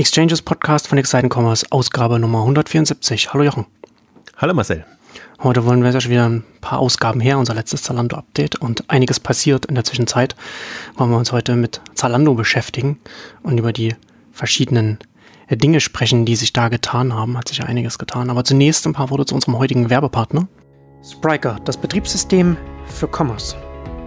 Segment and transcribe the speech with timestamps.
[0.00, 3.34] Exchanges Podcast von Exciting Commerce, Ausgabe Nummer 174.
[3.34, 3.66] Hallo Jochen.
[4.38, 4.86] Hallo Marcel.
[5.42, 9.66] Heute wollen wir schon wieder ein paar Ausgaben her, unser letztes Zalando-Update und einiges passiert
[9.66, 10.36] in der Zwischenzeit.
[10.96, 12.98] Wollen wir uns heute mit Zalando beschäftigen
[13.42, 13.94] und über die
[14.32, 14.96] verschiedenen
[15.50, 17.36] Dinge sprechen, die sich da getan haben.
[17.36, 18.30] Hat sich ja einiges getan.
[18.30, 20.48] Aber zunächst ein paar Worte zu unserem heutigen Werbepartner.
[21.06, 22.56] Spriker, das Betriebssystem
[22.86, 23.54] für Commerce.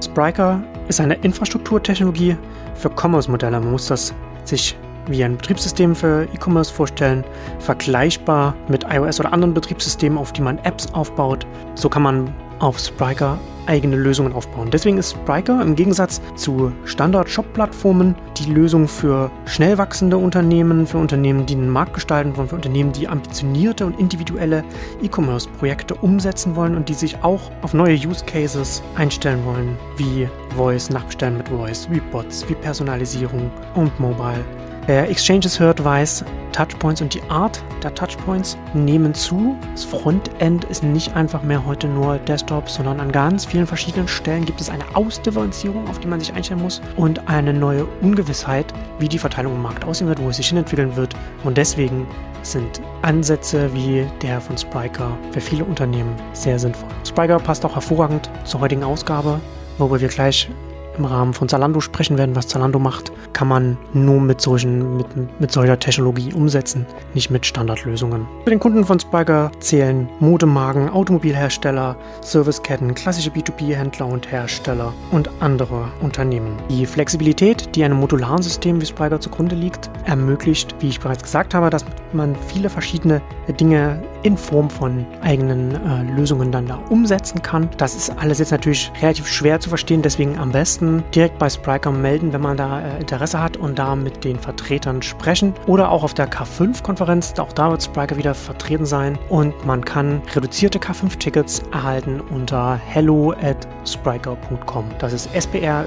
[0.04, 2.36] Spriker ist eine Infrastrukturtechnologie
[2.73, 3.60] für Commerce-Modelle.
[3.60, 4.12] Man muss das
[4.44, 4.75] sich
[5.07, 7.23] wie ein Betriebssystem für E-Commerce vorstellen,
[7.59, 11.45] vergleichbar mit iOS oder anderen Betriebssystemen, auf die man Apps aufbaut.
[11.75, 14.69] So kann man auf Spriker eigene Lösungen aufbauen.
[14.71, 21.45] Deswegen ist Spriker im Gegensatz zu Standard-Shop-Plattformen die Lösung für schnell wachsende Unternehmen, für Unternehmen,
[21.45, 24.64] die den Markt gestalten wollen, für Unternehmen, die ambitionierte und individuelle
[25.01, 30.89] E-Commerce-Projekte umsetzen wollen und die sich auch auf neue Use Cases einstellen wollen, wie Voice,
[30.89, 34.44] Nachbestellen mit Voice, wie Bots, wie Personalisierung und Mobile.
[34.86, 39.56] Wer Exchanges hört, weiß, Touchpoints und die Art der Touchpoints nehmen zu.
[39.72, 44.44] Das Frontend ist nicht einfach mehr heute nur Desktop, sondern an ganz vielen verschiedenen Stellen
[44.44, 49.08] gibt es eine Ausdifferenzierung, auf die man sich einstellen muss und eine neue Ungewissheit, wie
[49.08, 51.16] die Verteilung im Markt aussehen wird, wo es sich hinentwickeln wird.
[51.45, 52.06] Und deswegen
[52.42, 56.89] sind Ansätze wie der von Spriker für viele Unternehmen sehr sinnvoll.
[57.08, 59.39] Spriker passt auch hervorragend zur heutigen Ausgabe,
[59.78, 60.50] worüber wir gleich
[60.97, 65.08] im Rahmen von Zalando sprechen werden, was Zalando macht, kann man nur mit, solchen, mit,
[65.39, 68.25] mit solcher Technologie umsetzen, nicht mit Standardlösungen.
[68.44, 75.88] Für den Kunden von Spiker zählen Modemarken, Automobilhersteller, Serviceketten, klassische B2B-Händler und Hersteller und andere
[76.02, 76.58] Unternehmen.
[76.69, 81.53] Die Flexibilität, die einem modularen System wie Spiker zugrunde liegt, ermöglicht, wie ich bereits gesagt
[81.53, 83.21] habe, dass man viele verschiedene
[83.59, 87.69] Dinge in Form von eigenen äh, Lösungen dann da umsetzen kann.
[87.77, 90.83] Das ist alles jetzt natürlich relativ schwer zu verstehen, deswegen am besten
[91.16, 95.02] direkt bei Spriker melden, wenn man da äh, Interesse hat und da mit den Vertretern
[95.02, 95.53] sprechen.
[95.67, 100.22] Oder auch auf der K5-Konferenz, auch da wird Spriker wieder vertreten sein und man kann
[100.36, 104.86] reduzierte K5-Tickets erhalten unter hello at spriker.com.
[104.99, 105.82] Das ist S-P-R-Y-K-E-R.com.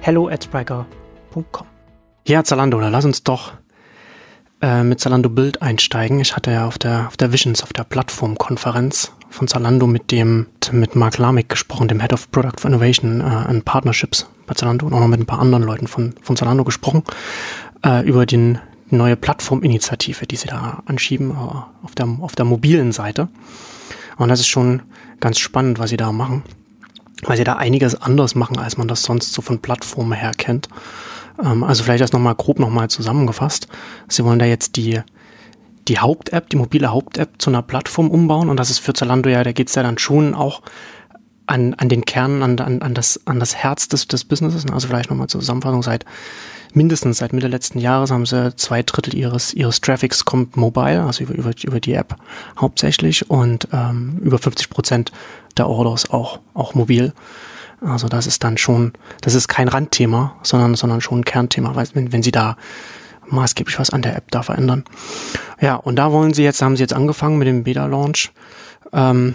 [0.00, 1.66] hello at spriker.com.
[2.26, 3.54] Ja, Zalando, da lass uns doch
[4.60, 6.20] äh, mit Zalando Build einsteigen.
[6.20, 10.46] Ich hatte ja auf der, auf der Visions, auf der Plattformkonferenz von Zalando mit dem,
[10.70, 14.86] mit Mark Lamek gesprochen, dem Head of Product for Innovation äh, and Partnerships bei Zalando
[14.86, 17.02] und auch noch mit ein paar anderen Leuten von, von Zalando gesprochen,
[17.84, 18.58] äh, über den,
[18.90, 23.28] die neue Plattforminitiative, die sie da anschieben, äh, auf der, auf der mobilen Seite.
[24.18, 24.82] Und das ist schon
[25.20, 26.42] ganz spannend, was sie da machen,
[27.22, 30.68] weil sie da einiges anders machen, als man das sonst so von Plattformen her kennt.
[31.42, 33.68] Ähm, also vielleicht das nochmal grob nochmal zusammengefasst.
[34.08, 35.00] Sie wollen da jetzt die,
[35.88, 39.42] die Haupt-App, die mobile Haupt-App zu einer Plattform umbauen und das ist für Zalando ja,
[39.42, 40.62] da geht's ja dann schon auch
[41.46, 44.64] an, an den Kern, an, an, an, das, an das Herz des, des Businesses.
[44.72, 46.04] Also vielleicht nochmal zur Zusammenfassung, seit
[46.72, 51.24] mindestens seit Mitte letzten Jahres haben sie zwei Drittel ihres, ihres Traffics kommt mobile, also
[51.24, 52.16] über, über, über die App
[52.58, 55.12] hauptsächlich und ähm, über 50 Prozent
[55.56, 57.12] der Orders auch, auch mobil.
[57.80, 61.86] Also das ist dann schon, das ist kein Randthema, sondern, sondern schon ein Kernthema, weil
[61.94, 62.56] wenn, wenn Sie da
[63.26, 64.84] maßgeblich was an der App da verändern.
[65.60, 68.32] Ja, und da wollen Sie jetzt, haben Sie jetzt angefangen mit dem Beta-Launch
[68.92, 69.34] ähm,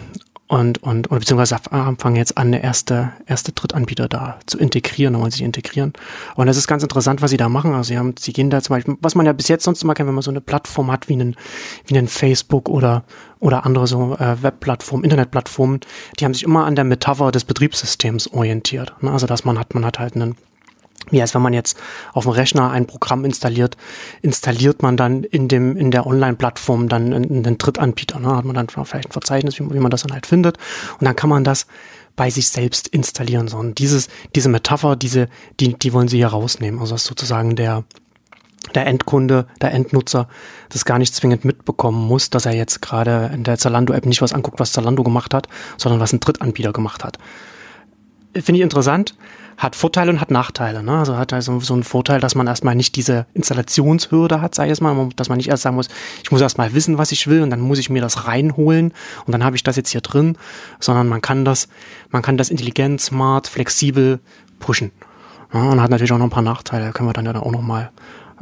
[0.50, 1.58] und, und, und beziehungsweise
[1.98, 5.92] fangen jetzt an, eine erste, erste Drittanbieter da zu integrieren, da wollen sie integrieren.
[6.36, 7.74] Und das ist ganz interessant, was sie da machen.
[7.74, 9.94] Also sie haben, sie gehen da zum Beispiel, was man ja bis jetzt sonst immer
[9.94, 11.36] kennt, wenn man so eine Plattform hat wie einen,
[11.86, 13.04] wie einen Facebook oder,
[13.40, 15.82] oder andere so äh, Webplattformen, Internetplattformen,
[16.18, 18.94] die haben sich immer an der Metapher des Betriebssystems orientiert.
[19.02, 19.12] Ne?
[19.12, 20.38] Also dass man hat, man hat halt einen
[21.10, 21.78] wie als wenn man jetzt
[22.14, 23.78] auf dem Rechner ein Programm installiert,
[24.22, 28.20] installiert man dann in dem in der Online-Plattform dann einen Drittanbieter.
[28.20, 28.36] Ne?
[28.36, 30.58] Hat man dann vielleicht ein Verzeichnis, wie, wie, man das dann halt findet.
[31.00, 31.68] Und dann kann man das
[32.16, 33.48] bei sich selbst installieren.
[33.48, 35.30] Sondern dieses, diese Metapher, diese,
[35.60, 36.80] die, die wollen sie hier rausnehmen.
[36.80, 37.84] Also dass sozusagen der
[38.76, 40.28] der Endkunde, der Endnutzer
[40.70, 44.34] das gar nicht zwingend mitbekommen muss, dass er jetzt gerade in der Zalando-App nicht was
[44.34, 45.48] anguckt, was Zalando gemacht hat,
[45.78, 47.18] sondern was ein Drittanbieter gemacht hat.
[48.34, 49.16] Finde ich interessant
[49.58, 50.84] hat Vorteile und hat Nachteile.
[50.84, 51.00] Ne?
[51.00, 54.72] Also hat also so einen Vorteil, dass man erstmal nicht diese Installationshürde hat, sage ich
[54.72, 55.90] jetzt mal, dass man nicht erst sagen muss,
[56.24, 58.94] ich muss erstmal wissen, was ich will und dann muss ich mir das reinholen
[59.26, 60.38] und dann habe ich das jetzt hier drin,
[60.80, 61.68] sondern man kann das,
[62.12, 64.20] man kann das intelligent, smart, flexibel
[64.60, 64.92] pushen.
[65.52, 67.62] Ja, und hat natürlich auch noch ein paar Nachteile, können wir dann ja auch noch
[67.62, 67.90] mal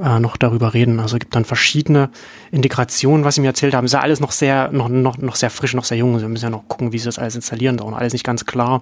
[0.03, 0.99] äh, noch darüber reden.
[0.99, 2.09] Also gibt dann verschiedene
[2.51, 3.85] Integrationen, was sie mir erzählt haben.
[3.85, 6.19] Ist ja alles noch sehr, noch, noch, noch sehr frisch, noch sehr jung.
[6.19, 7.77] Wir müssen ja noch gucken, wie sie das alles installieren.
[7.77, 8.81] Da auch noch alles nicht ganz klar,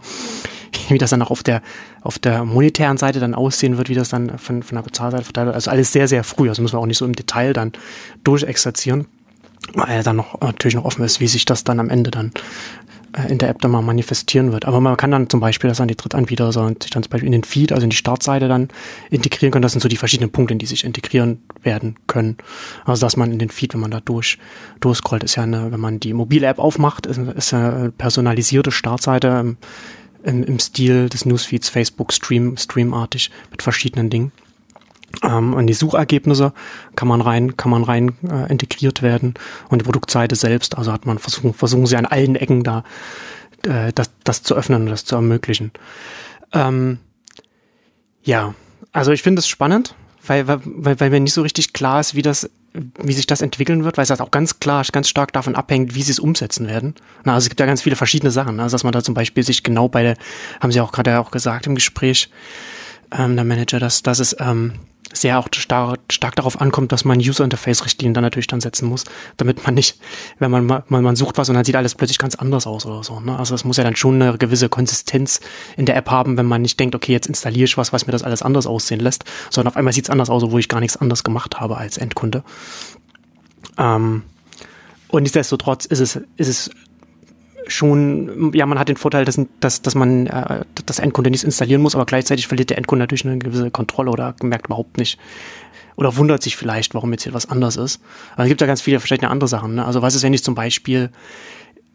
[0.89, 1.61] wie das dann auch auf der,
[2.01, 5.47] auf der monetären Seite dann aussehen wird, wie das dann von, von der Bezahlseite verteilt
[5.47, 5.55] wird.
[5.55, 6.49] Also alles sehr, sehr früh.
[6.49, 7.71] Also müssen wir auch nicht so im Detail dann
[8.23, 9.07] durchexerzieren.
[9.73, 12.33] Weil dann noch natürlich noch offen ist, wie sich das dann am Ende dann
[13.13, 14.65] äh, in der App dann mal manifestieren wird.
[14.65, 17.27] Aber man kann dann zum Beispiel das an die Drittanbieter so, sich dann zum Beispiel
[17.27, 18.67] in den Feed, also in die Startseite dann
[19.09, 19.61] integrieren können.
[19.61, 22.37] Das sind so die verschiedenen Punkte, in die sich integrieren werden können.
[22.85, 24.37] Also dass man in den Feed, wenn man da durch
[24.81, 29.55] durchscrollt, ist ja eine, wenn man die mobile App aufmacht, ist, ist eine personalisierte Startseite
[30.23, 34.31] im, im, Stil des Newsfeeds, Facebook Stream, Streamartig mit verschiedenen Dingen.
[35.21, 36.53] Ähm, und die Suchergebnisse
[36.95, 39.35] kann man rein, kann man rein äh, integriert werden.
[39.69, 42.83] Und die Produktseite selbst, also hat man versuchen, versuchen sie an allen Ecken da
[43.65, 45.71] äh, das, das zu öffnen und das zu ermöglichen.
[46.51, 46.99] Ähm,
[48.23, 48.55] ja,
[48.91, 52.21] also ich finde es spannend, weil, weil, weil mir nicht so richtig klar ist, wie
[52.21, 55.55] das, wie sich das entwickeln wird, weil es halt auch ganz klar, ganz stark davon
[55.55, 56.95] abhängt, wie sie es umsetzen werden.
[57.23, 58.59] Na, also es gibt ja ganz viele verschiedene Sachen.
[58.59, 60.17] Also dass man da zum Beispiel sich genau bei der,
[60.59, 62.29] haben sie auch gerade auch gesagt im Gespräch,
[63.11, 64.73] ähm, der Manager, dass, dass es ähm,
[65.13, 68.87] sehr auch stark, stark darauf ankommt, dass man User Interface Richtlinien dann natürlich dann setzen
[68.87, 69.05] muss,
[69.37, 69.97] damit man nicht,
[70.39, 73.03] wenn man, man, man sucht was und dann sieht alles plötzlich ganz anders aus oder
[73.03, 73.19] so.
[73.19, 73.37] Ne?
[73.37, 75.39] Also es muss ja dann schon eine gewisse Konsistenz
[75.77, 78.11] in der App haben, wenn man nicht denkt, okay, jetzt installiere ich was, was mir
[78.11, 80.79] das alles anders aussehen lässt, sondern auf einmal sieht es anders aus, obwohl ich gar
[80.79, 82.43] nichts anderes gemacht habe als Endkunde.
[83.77, 84.23] Ähm,
[85.07, 86.71] und nichtsdestotrotz ist es, ist es
[87.67, 91.81] schon, ja, man hat den Vorteil, dass, dass, dass man äh, das Endkunde nicht installieren
[91.81, 95.19] muss, aber gleichzeitig verliert der Endkunde natürlich eine gewisse Kontrolle oder merkt überhaupt nicht
[95.95, 98.01] oder wundert sich vielleicht, warum jetzt hier was anders ist.
[98.33, 99.75] Aber es gibt ja ganz viele verschiedene andere Sachen.
[99.75, 99.85] Ne?
[99.85, 101.11] Also was ist, wenn ich zum Beispiel,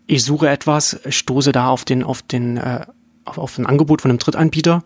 [0.07, 2.87] ich suche etwas, stoße da auf den, auf den, äh,
[3.25, 4.83] auf, auf ein Angebot von einem Drittanbieter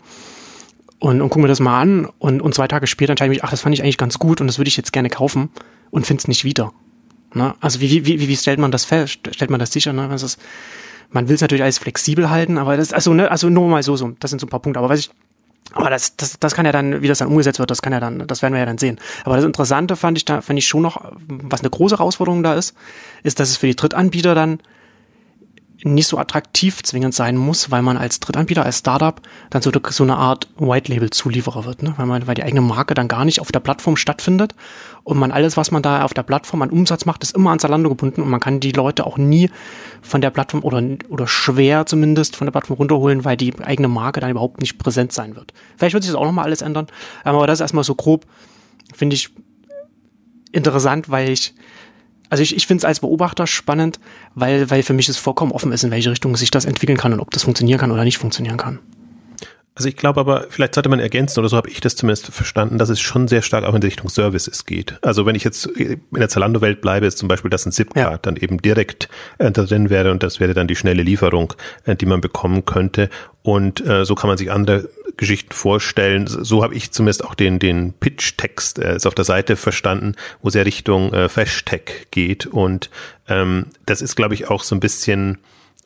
[0.98, 3.44] und, und gucke mir das mal an und, und zwei Tage später entscheide ich mich,
[3.44, 5.50] ach, das fand ich eigentlich ganz gut und das würde ich jetzt gerne kaufen
[5.90, 6.72] und finde es nicht wieder.
[7.34, 7.54] Ne?
[7.60, 9.20] Also wie, wie, wie, wie stellt man das fest?
[9.30, 9.92] Stellt man das sicher?
[9.92, 10.08] Ne?
[10.08, 10.38] Das ist,
[11.10, 13.96] man will es natürlich alles flexibel halten, aber das, also, ne, also nur mal so,
[13.96, 14.78] so, das sind so ein paar Punkte.
[14.78, 15.10] Aber was ich,
[15.74, 18.00] aber das, das, das kann ja dann, wie das dann umgesetzt wird, das kann ja
[18.00, 18.98] dann, das werden wir ja dann sehen.
[19.24, 22.54] Aber das Interessante fand ich da, fand ich schon noch, was eine große Herausforderung da
[22.54, 22.74] ist,
[23.22, 24.58] ist, dass es für die Drittanbieter dann
[25.84, 29.20] nicht so attraktiv zwingend sein muss, weil man als Drittanbieter, als Startup
[29.50, 31.94] dann so, so eine Art White-Label-Zulieferer wird, ne?
[31.96, 34.54] weil, man, weil die eigene Marke dann gar nicht auf der Plattform stattfindet
[35.02, 37.58] und man alles, was man da auf der Plattform an Umsatz macht, ist immer an
[37.58, 39.50] Zalando gebunden und man kann die Leute auch nie
[40.02, 44.20] von der Plattform oder, oder schwer zumindest von der Plattform runterholen, weil die eigene Marke
[44.20, 45.52] dann überhaupt nicht präsent sein wird.
[45.76, 46.86] Vielleicht wird sich das auch nochmal alles ändern,
[47.24, 48.26] aber das ist erstmal so grob,
[48.94, 49.30] finde ich
[50.52, 51.54] interessant, weil ich
[52.32, 54.00] also ich, ich finde es als Beobachter spannend,
[54.34, 57.12] weil, weil für mich es vollkommen offen ist, in welche Richtung sich das entwickeln kann
[57.12, 58.78] und ob das funktionieren kann oder nicht funktionieren kann.
[59.74, 62.78] Also ich glaube aber, vielleicht sollte man ergänzen, oder so habe ich das zumindest verstanden,
[62.78, 64.98] dass es schon sehr stark auch in Richtung Services geht.
[65.02, 68.18] Also wenn ich jetzt in der Zalando-Welt bleibe, ist zum Beispiel, dass ein Zipcard ja.
[68.18, 71.52] dann eben direkt äh, drin wäre und das wäre dann die schnelle Lieferung,
[71.84, 73.10] äh, die man bekommen könnte.
[73.42, 76.26] Und äh, so kann man sich andere Geschichten vorstellen.
[76.26, 80.54] So habe ich zumindest auch den, den Pitch-Text äh, auf der Seite verstanden, wo es
[80.54, 82.46] ja Richtung äh, Hashtag geht.
[82.46, 82.90] Und
[83.28, 85.38] ähm, das ist, glaube ich, auch so ein bisschen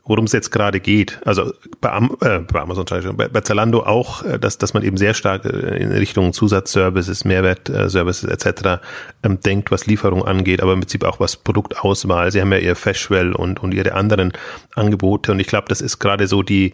[0.06, 1.18] worum es jetzt gerade geht.
[1.24, 4.96] Also bei, Am äh, bei Amazon, bei, bei Zalando auch, äh, dass, dass man eben
[4.96, 8.80] sehr stark äh, in Richtung Zusatzservices, Mehrwertservices etc.
[9.22, 12.30] Ähm, denkt, was Lieferung angeht, aber im Prinzip auch was Produktauswahl.
[12.30, 14.32] Sie haben ja ihr Fashwell und, und ihre anderen
[14.74, 16.72] Angebote und ich glaube, das ist gerade so die,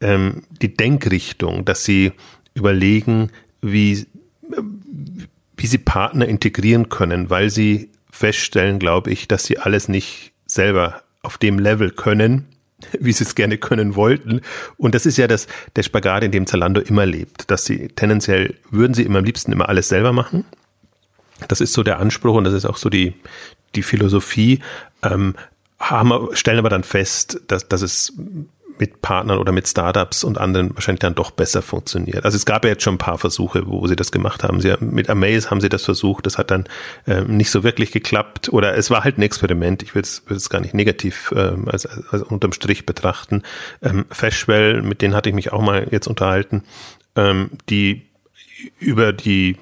[0.00, 2.12] ähm, die Denkrichtung, dass sie
[2.54, 3.30] überlegen,
[3.60, 4.06] wie,
[5.56, 11.02] wie sie Partner integrieren können, weil sie feststellen, glaube ich, dass sie alles nicht selber
[11.22, 12.46] auf dem Level können,
[13.00, 14.40] wie sie es gerne können wollten.
[14.76, 15.46] Und das ist ja das,
[15.76, 19.52] der Spagat, in dem Zalando immer lebt, dass sie tendenziell würden sie immer am liebsten
[19.52, 20.44] immer alles selber machen.
[21.46, 23.14] Das ist so der Anspruch und das ist auch so die,
[23.74, 24.60] die Philosophie.
[25.02, 25.34] Ähm,
[25.78, 28.12] haben, stellen aber dann fest, dass, dass es
[28.78, 32.24] mit Partnern oder mit Startups und anderen wahrscheinlich dann doch besser funktioniert.
[32.24, 34.60] Also es gab ja jetzt schon ein paar Versuche, wo sie das gemacht haben.
[34.60, 36.64] Sie, mit Amaze haben sie das versucht, das hat dann
[37.06, 39.82] ähm, nicht so wirklich geklappt oder es war halt ein Experiment.
[39.82, 43.42] Ich würde es, gar nicht negativ ähm, als, als unterm Strich betrachten.
[43.82, 46.62] Ähm, Fashwell, mit denen hatte ich mich auch mal jetzt unterhalten,
[47.16, 48.06] ähm, die
[48.78, 49.56] über die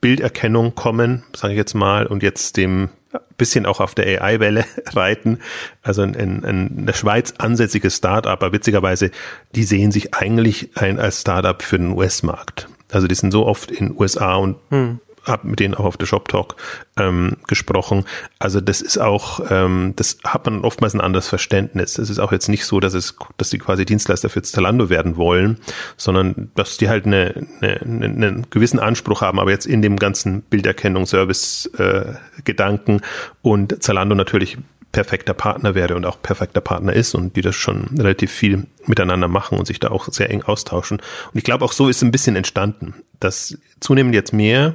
[0.00, 2.90] Bilderkennung kommen, sage ich jetzt mal, und jetzt dem
[3.36, 4.64] bisschen auch auf der AI-Welle
[4.94, 5.38] reiten.
[5.82, 9.10] Also ein, ein, ein, in der Schweiz ansässiges Startup, aber witzigerweise,
[9.54, 12.68] die sehen sich eigentlich ein, als Startup für den US-Markt.
[12.92, 16.06] Also die sind so oft in USA und hm habe mit denen auch auf der
[16.06, 16.56] Shop Talk
[16.96, 18.04] ähm, gesprochen.
[18.38, 21.98] Also das ist auch, ähm, das hat man oftmals ein anderes Verständnis.
[21.98, 25.16] Es ist auch jetzt nicht so, dass es, dass die quasi Dienstleister für Zalando werden
[25.16, 25.58] wollen,
[25.96, 30.42] sondern dass die halt eine, eine, einen gewissen Anspruch haben, aber jetzt in dem ganzen
[30.42, 33.00] Bilderkennung-Service-Gedanken äh,
[33.42, 34.58] und Zalando natürlich
[34.92, 39.28] perfekter Partner wäre und auch perfekter Partner ist und die das schon relativ viel miteinander
[39.28, 40.98] machen und sich da auch sehr eng austauschen.
[40.98, 44.74] Und ich glaube, auch so ist ein bisschen entstanden, dass zunehmend jetzt mehr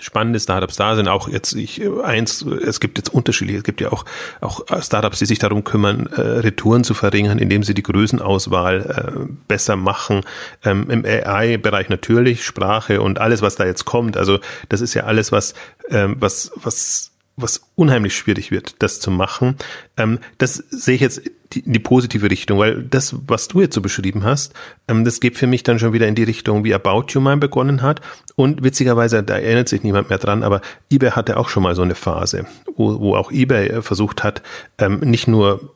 [0.00, 1.08] spannende Startups da sind.
[1.08, 4.04] Auch jetzt ich eins, es gibt jetzt unterschiedliche, es gibt ja auch
[4.40, 9.32] auch Startups, die sich darum kümmern, äh, Retouren zu verringern, indem sie die Größenauswahl äh,
[9.48, 10.22] besser machen.
[10.64, 14.16] Ähm, Im AI-Bereich natürlich Sprache und alles, was da jetzt kommt.
[14.16, 14.38] Also
[14.68, 15.54] das ist ja alles, was
[15.90, 19.56] ähm, was was was unheimlich schwierig wird, das zu machen.
[19.96, 23.80] Ähm, das sehe ich jetzt die, die positive Richtung, weil das, was du jetzt so
[23.80, 24.54] beschrieben hast,
[24.86, 27.36] ähm, das geht für mich dann schon wieder in die Richtung, wie About You mal
[27.36, 28.00] begonnen hat.
[28.36, 31.82] Und witzigerweise, da erinnert sich niemand mehr dran, aber eBay hatte auch schon mal so
[31.82, 34.42] eine Phase, wo, wo auch eBay äh, versucht hat,
[34.78, 35.74] ähm, nicht nur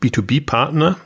[0.00, 0.96] B2B-Partner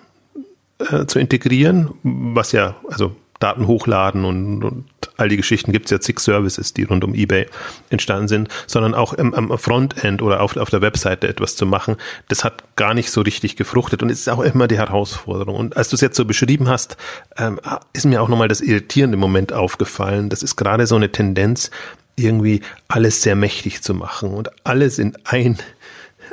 [0.79, 4.85] äh, zu integrieren, was ja, also Daten hochladen und, und
[5.17, 7.47] all die Geschichten gibt es ja zig Services, die rund um eBay
[7.91, 11.97] entstanden sind, sondern auch im, am Frontend oder auf, auf der Webseite etwas zu machen,
[12.29, 15.57] das hat gar nicht so richtig gefruchtet und ist auch immer die Herausforderung.
[15.57, 16.97] Und als du es jetzt so beschrieben hast,
[17.37, 17.61] ähm,
[17.93, 20.29] ist mir auch nochmal das irritierende Moment aufgefallen.
[20.29, 21.71] Das ist gerade so eine Tendenz,
[22.17, 25.59] irgendwie alles sehr mächtig zu machen und alles in ein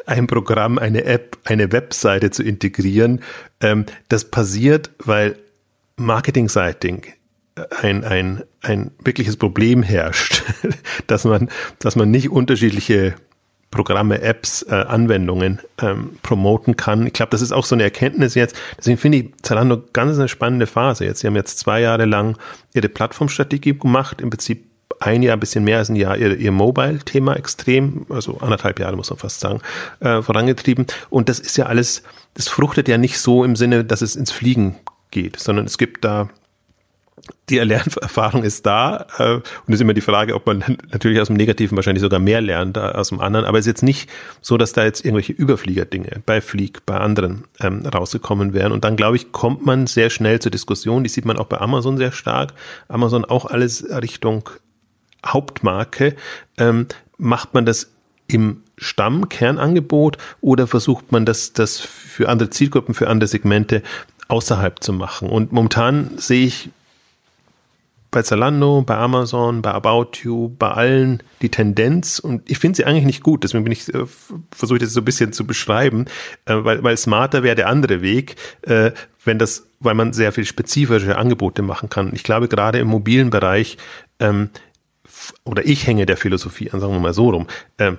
[0.06, 3.22] ein Programm, eine App, eine Webseite zu integrieren.
[3.62, 5.38] Ähm, das passiert, weil
[5.98, 7.14] marketingseitig
[7.82, 10.44] ein, ein, ein wirkliches Problem herrscht,
[11.08, 11.50] dass man,
[11.80, 13.16] dass man nicht unterschiedliche
[13.72, 17.08] Programme, Apps, äh, Anwendungen ähm, promoten kann.
[17.08, 18.56] Ich glaube, das ist auch so eine Erkenntnis jetzt.
[18.78, 21.04] Deswegen finde ich Zalando ganz eine spannende Phase.
[21.04, 22.38] Jetzt, sie haben jetzt zwei Jahre lang
[22.74, 24.66] ihre Plattformstrategie gemacht, im Prinzip
[25.02, 28.96] ein Jahr, ein bisschen mehr als ein Jahr ihr, ihr Mobile-Thema extrem, also anderthalb Jahre
[28.96, 29.60] muss man fast sagen,
[30.00, 30.88] äh, vorangetrieben.
[31.10, 34.32] Und das ist ja alles, das fruchtet ja nicht so im Sinne, dass es ins
[34.32, 34.78] Fliegen
[35.16, 36.30] geht, sondern es gibt da
[37.50, 41.28] die Lernerfahrung ist da äh, und es ist immer die Frage, ob man natürlich aus
[41.28, 44.10] dem Negativen wahrscheinlich sogar mehr lernt als dem anderen, aber es ist jetzt nicht
[44.42, 48.72] so, dass da jetzt irgendwelche Überfliegerdinge bei Fleek, bei anderen ähm, rausgekommen wären.
[48.72, 51.60] Und dann glaube ich, kommt man sehr schnell zur Diskussion, die sieht man auch bei
[51.60, 52.54] Amazon sehr stark,
[52.90, 54.50] Amazon auch alles Richtung
[55.26, 56.16] Hauptmarke,
[56.58, 57.92] ähm, macht man das
[58.28, 63.82] im Stammkernangebot oder versucht man das, das für andere Zielgruppen, für andere Segmente
[64.28, 65.30] außerhalb zu machen.
[65.30, 66.70] Und momentan sehe ich
[68.16, 72.86] bei Zalando, bei Amazon, bei About You, bei allen die Tendenz und ich finde sie
[72.86, 74.06] eigentlich nicht gut, deswegen bin ich äh,
[74.52, 76.06] versuche das so ein bisschen zu beschreiben,
[76.46, 78.92] äh, weil, weil smarter wäre der andere Weg, äh,
[79.26, 82.12] wenn das, weil man sehr viel spezifische Angebote machen kann.
[82.14, 83.78] Ich glaube gerade im mobilen Bereich
[84.20, 84.50] ähm,
[85.44, 87.48] oder ich hänge der Philosophie an, sagen wir mal so rum,
[87.80, 87.98] ähm,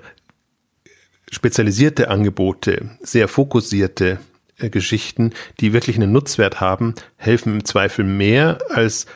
[1.30, 4.18] spezialisierte Angebote, sehr fokussierte
[4.58, 9.06] Geschichten, die wirklich einen Nutzwert haben, helfen im Zweifel mehr als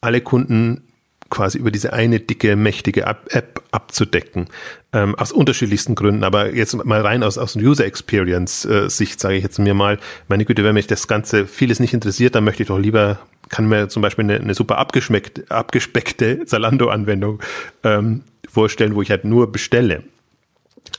[0.00, 0.82] alle Kunden
[1.28, 4.46] quasi über diese eine dicke, mächtige App abzudecken.
[4.92, 9.42] Ähm, aus unterschiedlichsten Gründen, aber jetzt mal rein aus, aus User Experience äh, sage ich
[9.42, 9.98] jetzt mir mal,
[10.28, 13.68] meine Güte, wenn mich das Ganze vieles nicht interessiert, dann möchte ich doch lieber, kann
[13.68, 17.42] mir zum Beispiel eine, eine super abgeschmeckt, abgespeckte Zalando-Anwendung
[17.82, 20.04] ähm, vorstellen, wo ich halt nur bestelle.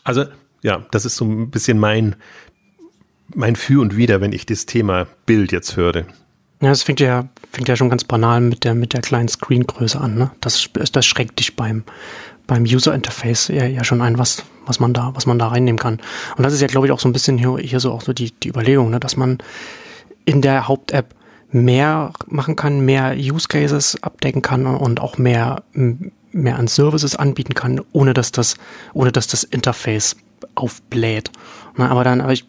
[0.04, 0.26] Also
[0.62, 2.16] ja, das ist so ein bisschen mein,
[3.38, 6.06] mein Für und Wider, wenn ich das Thema Bild jetzt höre.
[6.60, 10.02] Ja, das fängt ja, fängt ja schon ganz banal mit der, mit der kleinen Screengröße
[10.02, 10.16] an.
[10.16, 10.32] Ne?
[10.42, 11.84] Das, das schreckt dich beim,
[12.48, 15.78] beim User Interface ja, ja schon ein, was, was man da, was man da reinnehmen
[15.78, 16.00] kann.
[16.36, 18.12] Und das ist ja, glaube ich, auch so ein bisschen hier, hier so auch so
[18.12, 19.00] die, die Überlegung, ne?
[19.00, 19.38] dass man
[20.26, 21.14] in der Haupt-App
[21.52, 25.64] mehr machen kann, mehr Use Cases abdecken kann und auch mehr,
[26.32, 28.56] mehr an Services anbieten kann, ohne dass das,
[28.94, 30.16] ohne dass das Interface
[30.56, 31.32] aufbläht.
[31.76, 32.46] Na, aber dann, aber ich,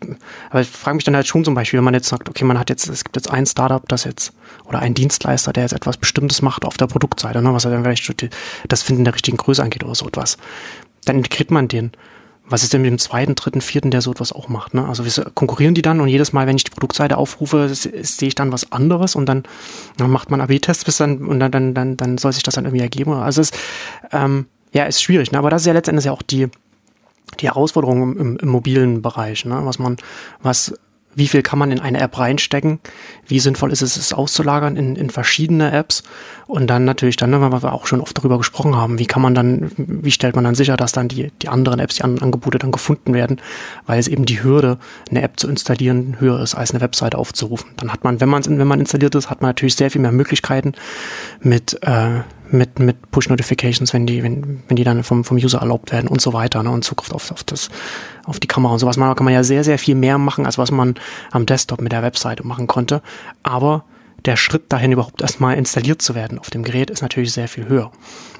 [0.50, 2.58] aber ich frage mich dann halt schon zum Beispiel, wenn man jetzt sagt, okay, man
[2.58, 4.32] hat jetzt, es gibt jetzt ein Startup, das jetzt,
[4.64, 7.82] oder ein Dienstleister, der jetzt etwas Bestimmtes macht auf der Produktseite, ne, was er dann
[7.82, 8.26] vielleicht
[8.68, 10.38] das Finden der richtigen Größe angeht oder so etwas.
[11.04, 11.92] Dann integriert man den.
[12.50, 14.72] Was ist denn mit dem zweiten, dritten, vierten, der so etwas auch macht?
[14.72, 14.86] Ne?
[14.88, 18.34] Also wir konkurrieren die dann und jedes Mal, wenn ich die Produktseite aufrufe, sehe ich
[18.34, 19.42] dann was anderes und dann,
[19.98, 22.64] dann macht man AB-Tests bis dann und dann, dann, dann, dann soll sich das dann
[22.64, 23.12] irgendwie ergeben.
[23.12, 23.50] Also es
[24.12, 25.38] ähm, ja, ist schwierig, ne?
[25.38, 26.48] aber das ist ja letztendlich ja auch die,
[27.40, 29.60] die Herausforderung im, im, mobilen Bereich, ne?
[29.62, 29.96] was man,
[30.42, 30.74] was,
[31.14, 32.78] wie viel kann man in eine App reinstecken,
[33.26, 36.04] wie sinnvoll ist es, es auszulagern in, in verschiedene Apps
[36.46, 39.34] und dann natürlich dann, weil wir auch schon oft darüber gesprochen haben, wie kann man
[39.34, 42.58] dann, wie stellt man dann sicher, dass dann die, die anderen Apps, die anderen Angebote
[42.58, 43.40] dann gefunden werden,
[43.86, 44.78] weil es eben die Hürde,
[45.10, 47.70] eine App zu installieren, höher ist, als eine Webseite aufzurufen.
[47.76, 50.12] Dann hat man, wenn man wenn man installiert ist, hat man natürlich sehr viel mehr
[50.12, 50.72] Möglichkeiten
[51.40, 52.20] mit, äh,
[52.50, 56.20] mit, mit Push-Notifications, wenn die, wenn, wenn die dann vom, vom User erlaubt werden und
[56.20, 57.68] so weiter, ne, und Zugriff auf, auf das,
[58.24, 58.96] auf die Kamera und sowas.
[58.96, 60.94] Man kann man ja sehr, sehr viel mehr machen, als was man
[61.30, 63.02] am Desktop mit der Webseite machen konnte.
[63.42, 63.84] Aber
[64.24, 67.68] der Schritt dahin überhaupt erstmal installiert zu werden auf dem Gerät ist natürlich sehr viel
[67.68, 67.92] höher.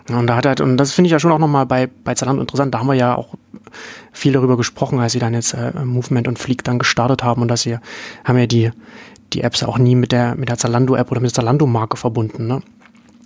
[0.08, 2.40] Und da hat halt, und das finde ich ja schon auch nochmal bei, bei Zalando
[2.40, 2.72] interessant.
[2.74, 3.34] Da haben wir ja auch
[4.12, 7.48] viel darüber gesprochen, als sie dann jetzt äh, Movement und Fleek dann gestartet haben und
[7.48, 7.76] dass sie
[8.24, 8.70] haben ja die,
[9.34, 12.62] die Apps auch nie mit der, mit der Zalando-App oder mit der Zalando-Marke verbunden, ne?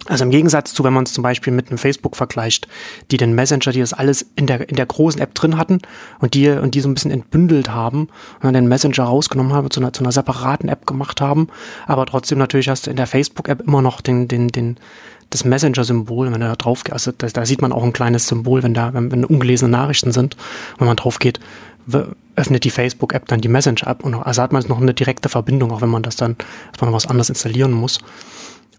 [0.07, 2.67] Also im Gegensatz zu, wenn man es zum Beispiel mit einem Facebook vergleicht,
[3.13, 5.79] die den Messenger, die das alles in der, in der großen App drin hatten
[6.19, 9.71] und die, und die so ein bisschen entbündelt haben und dann den Messenger rausgenommen haben,
[9.71, 11.47] zu einer, zu einer separaten App gemacht haben.
[11.87, 14.77] Aber trotzdem natürlich hast du in der Facebook-App immer noch den, den, den,
[15.31, 18.27] das Messenger-Symbol, wenn du da drauf geht, also da, da, sieht man auch ein kleines
[18.27, 20.37] Symbol, wenn da, wenn, wenn ungelesene Nachrichten sind,
[20.79, 21.39] wenn man drauf geht,
[22.37, 25.81] öffnet die Facebook-App dann die Messenger-App und also hat man noch eine direkte Verbindung, auch
[25.81, 26.37] wenn man das dann,
[26.73, 27.99] dass man noch was anderes installieren muss.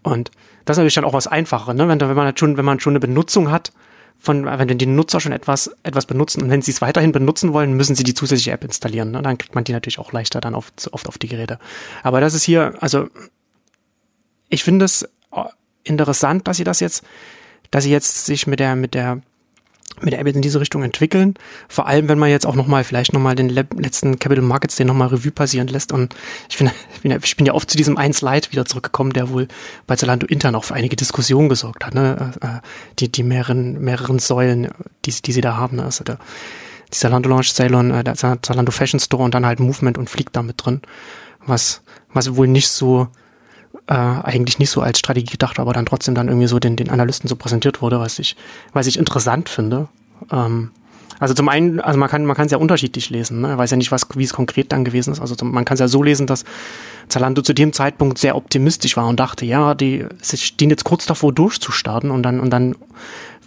[0.03, 0.32] Und
[0.65, 1.88] das ist natürlich dann auch was Einfacheres, ne?
[1.88, 3.72] wenn, wenn man halt schon, wenn man schon eine Benutzung hat,
[4.20, 7.74] von, wenn die Nutzer schon etwas, etwas benutzen und wenn sie es weiterhin benutzen wollen,
[7.74, 9.12] müssen sie die zusätzliche App installieren.
[9.12, 9.22] Ne?
[9.22, 11.60] Dann kriegt man die natürlich auch leichter dann oft, oft auf die Geräte.
[12.03, 13.10] Aber das ist hier, also
[14.48, 15.10] ich finde es
[15.84, 17.03] interessant, dass sie das jetzt,
[17.70, 19.22] dass sie jetzt sich mit der, mit der
[20.04, 21.36] mit der App in diese Richtung entwickeln.
[21.68, 25.10] Vor allem, wenn man jetzt auch nochmal, vielleicht nochmal den letzten Capital Markets den nochmal
[25.10, 25.92] Revue passieren lässt.
[25.92, 26.16] Und
[26.50, 26.70] ich, bin
[27.04, 29.48] ja, ich bin ja oft zu diesem ein Slide wieder zurückgekommen, der wohl
[29.88, 31.94] bei Zalando intern auch für einige Diskussionen gesorgt hat.
[31.94, 32.34] Ne?
[32.42, 32.60] Äh, äh,
[33.00, 34.70] die, die mehreren, mehreren Säulen,
[35.06, 35.78] die, die sie da haben.
[35.78, 35.84] Ne?
[35.84, 36.18] Also der,
[36.88, 40.36] die Zalando Launch Ceylon, äh, der Zalando Fashion Store und dann halt Movement und Fliegt
[40.36, 40.82] da mit drin.
[41.46, 41.82] Was,
[42.14, 43.08] was wohl nicht so,
[43.88, 46.90] äh, eigentlich nicht so als Strategie gedacht, aber dann trotzdem dann irgendwie so den, den
[46.90, 48.36] Analysten so präsentiert wurde, was ich,
[48.72, 49.88] was ich interessant finde.
[50.32, 50.72] Ähm,
[51.20, 53.58] also zum einen, also man kann man kann es ja unterschiedlich lesen, ne?
[53.58, 55.20] weiß ja nicht, was wie es konkret dann gewesen ist.
[55.20, 56.44] Also zum, man kann es ja so lesen, dass
[57.08, 61.32] Zalando zu dem Zeitpunkt sehr optimistisch war und dachte, ja, die stehen jetzt kurz davor
[61.32, 62.75] durchzustarten und dann und dann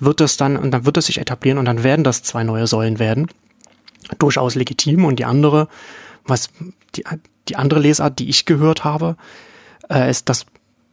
[0.01, 2.67] wird es dann und dann wird es sich etablieren und dann werden das zwei neue
[2.67, 3.27] Säulen werden.
[4.19, 5.69] Durchaus legitim und die andere,
[6.25, 6.49] was
[6.95, 7.05] die,
[7.49, 9.17] die andere Lesart, die ich gehört habe,
[9.91, 10.47] äh, ist, dass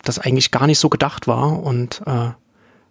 [0.03, 2.29] das eigentlich gar nicht so gedacht war und äh,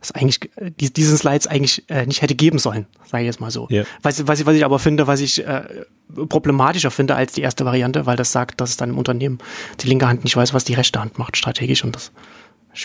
[0.00, 3.50] es eigentlich die, diesen Slides eigentlich äh, nicht hätte geben sollen, sage ich jetzt mal
[3.50, 3.68] so.
[3.70, 3.84] Yeah.
[4.02, 5.62] Was, was, was ich aber finde, was ich äh,
[6.28, 9.38] problematischer finde als die erste Variante, weil das sagt, dass es dann im Unternehmen
[9.80, 12.10] die linke Hand nicht weiß, was die rechte Hand macht strategisch und das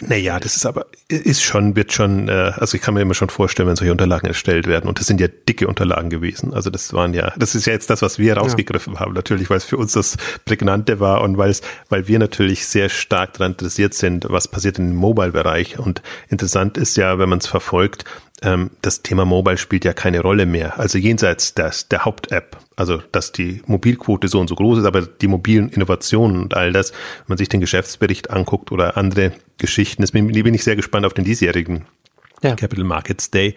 [0.01, 3.29] naja, das ist aber, ist schon, wird schon, äh, also ich kann mir immer schon
[3.29, 4.89] vorstellen, wenn solche Unterlagen erstellt werden.
[4.89, 6.53] Und das sind ja dicke Unterlagen gewesen.
[6.53, 8.99] Also das waren ja, das ist ja jetzt das, was wir rausgegriffen ja.
[8.99, 12.65] haben, natürlich, weil es für uns das Prägnante war und weil es, weil wir natürlich
[12.65, 15.79] sehr stark daran interessiert sind, was passiert im Mobile-Bereich.
[15.79, 18.03] Und interessant ist ja, wenn man es verfolgt,
[18.41, 20.79] ähm, das Thema Mobile spielt ja keine Rolle mehr.
[20.79, 25.01] Also jenseits des, der Haupt-App, also dass die Mobilquote so und so groß ist, aber
[25.01, 30.01] die mobilen Innovationen und all das, wenn man sich den Geschäftsbericht anguckt oder andere Geschichten,
[30.01, 31.85] das bin, ich sehr gespannt auf den diesjährigen
[32.43, 32.55] ja.
[32.55, 33.55] Capital Markets Day,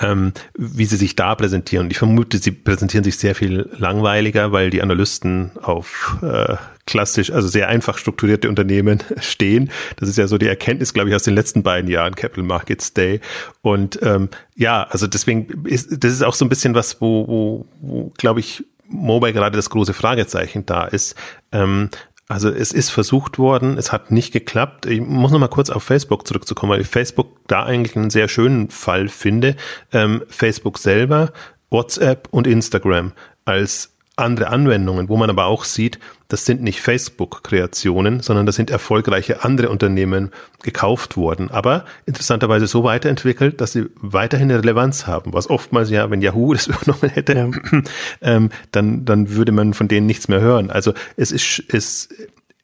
[0.00, 1.90] ähm, wie sie sich da präsentieren.
[1.90, 7.48] Ich vermute, sie präsentieren sich sehr viel langweiliger, weil die Analysten auf äh, klassisch, also
[7.48, 9.70] sehr einfach strukturierte Unternehmen stehen.
[9.96, 12.94] Das ist ja so die Erkenntnis, glaube ich, aus den letzten beiden Jahren Capital Markets
[12.94, 13.20] Day.
[13.60, 17.66] Und ähm, ja, also deswegen ist das ist auch so ein bisschen was, wo, wo,
[17.80, 21.14] wo glaube ich, Mobile gerade das große Fragezeichen da ist.
[21.50, 21.88] Ähm,
[22.32, 24.86] also es ist versucht worden, es hat nicht geklappt.
[24.86, 28.26] Ich muss noch mal kurz auf Facebook zurückzukommen, weil ich Facebook da eigentlich einen sehr
[28.26, 29.54] schönen Fall finde.
[29.92, 31.32] Ähm, Facebook selber,
[31.68, 33.12] WhatsApp und Instagram
[33.44, 35.98] als andere Anwendungen, wo man aber auch sieht,
[36.28, 40.30] das sind nicht Facebook-Kreationen, sondern das sind erfolgreiche andere Unternehmen
[40.62, 46.10] gekauft worden, aber interessanterweise so weiterentwickelt, dass sie weiterhin eine Relevanz haben, was oftmals ja,
[46.10, 47.50] wenn Yahoo das übernommen hätte, ja.
[48.20, 50.70] ähm, dann, dann würde man von denen nichts mehr hören.
[50.70, 52.08] Also es ist, es,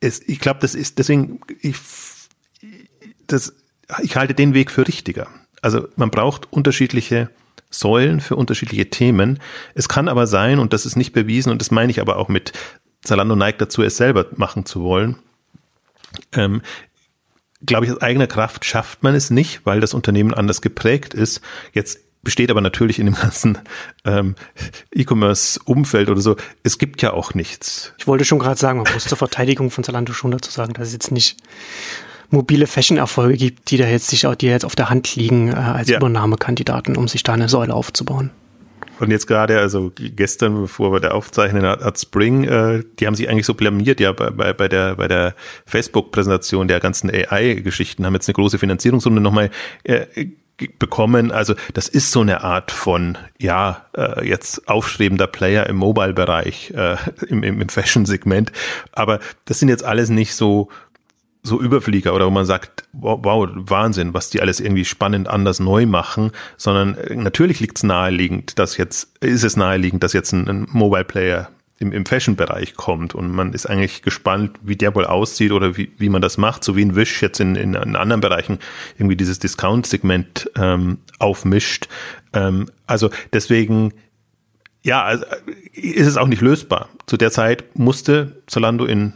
[0.01, 1.77] es ich glaube, das ist deswegen, ich,
[3.27, 3.55] das,
[4.03, 5.29] ich halte den Weg für richtiger.
[5.63, 7.31] Also man braucht unterschiedliche
[7.71, 9.41] Säulen für unterschiedliche Themen.
[9.75, 12.29] Es kann aber sein, und das ist nicht bewiesen, und das meine ich aber auch
[12.29, 12.53] mit
[13.03, 15.17] Zalando neigt dazu, es selber machen zu wollen.
[16.33, 16.63] Ähm,
[17.65, 21.41] glaube ich, aus eigener Kraft schafft man es nicht, weil das Unternehmen anders geprägt ist.
[21.73, 23.59] Jetzt besteht aber natürlich in dem ganzen
[24.05, 24.35] ähm,
[24.93, 27.95] E-Commerce-Umfeld oder so, es gibt ja auch nichts.
[27.99, 30.89] Ich wollte schon gerade sagen, man muss zur Verteidigung von Zalando schon dazu sagen, dass
[30.89, 31.37] es jetzt nicht
[32.31, 35.89] mobile Fashion-Erfolge gibt, die da jetzt sich, die jetzt auf der Hand liegen äh, als
[35.89, 35.99] ja.
[35.99, 38.31] Übernahmekandidaten, um sich da eine Säule aufzubauen.
[39.01, 43.15] Und jetzt gerade, also gestern, bevor wir da aufzeichnen, hat, hat Spring, äh, die haben
[43.15, 45.35] sich eigentlich so blamiert, ja, bei, bei, bei der, bei der
[45.67, 49.51] Facebook-Präsentation der ganzen AI-Geschichten, haben jetzt eine große Finanzierungsrunde nochmal
[49.85, 50.07] äh,
[50.79, 51.31] bekommen.
[51.31, 56.97] Also das ist so eine Art von, ja, äh, jetzt aufstrebender Player im Mobile-Bereich, äh,
[57.29, 58.51] im, im, im Fashion-Segment.
[58.93, 60.69] Aber das sind jetzt alles nicht so
[61.43, 65.61] so Überflieger oder wo man sagt, wow, wow, Wahnsinn, was die alles irgendwie spannend anders
[65.61, 70.33] neu machen, sondern äh, natürlich liegt es naheliegend, dass jetzt, ist es naheliegend, dass jetzt
[70.33, 74.95] ein, ein Mobile Player im, im Fashion-Bereich kommt und man ist eigentlich gespannt, wie der
[74.95, 77.75] wohl aussieht oder wie, wie man das macht, so wie ein Wish jetzt in, in,
[77.75, 78.59] in anderen Bereichen
[78.97, 81.89] irgendwie dieses Discount-Segment ähm, aufmischt.
[82.33, 83.95] Ähm, also deswegen,
[84.83, 85.25] ja, also
[85.73, 86.89] ist es auch nicht lösbar.
[87.07, 89.15] Zu der Zeit musste Zalando in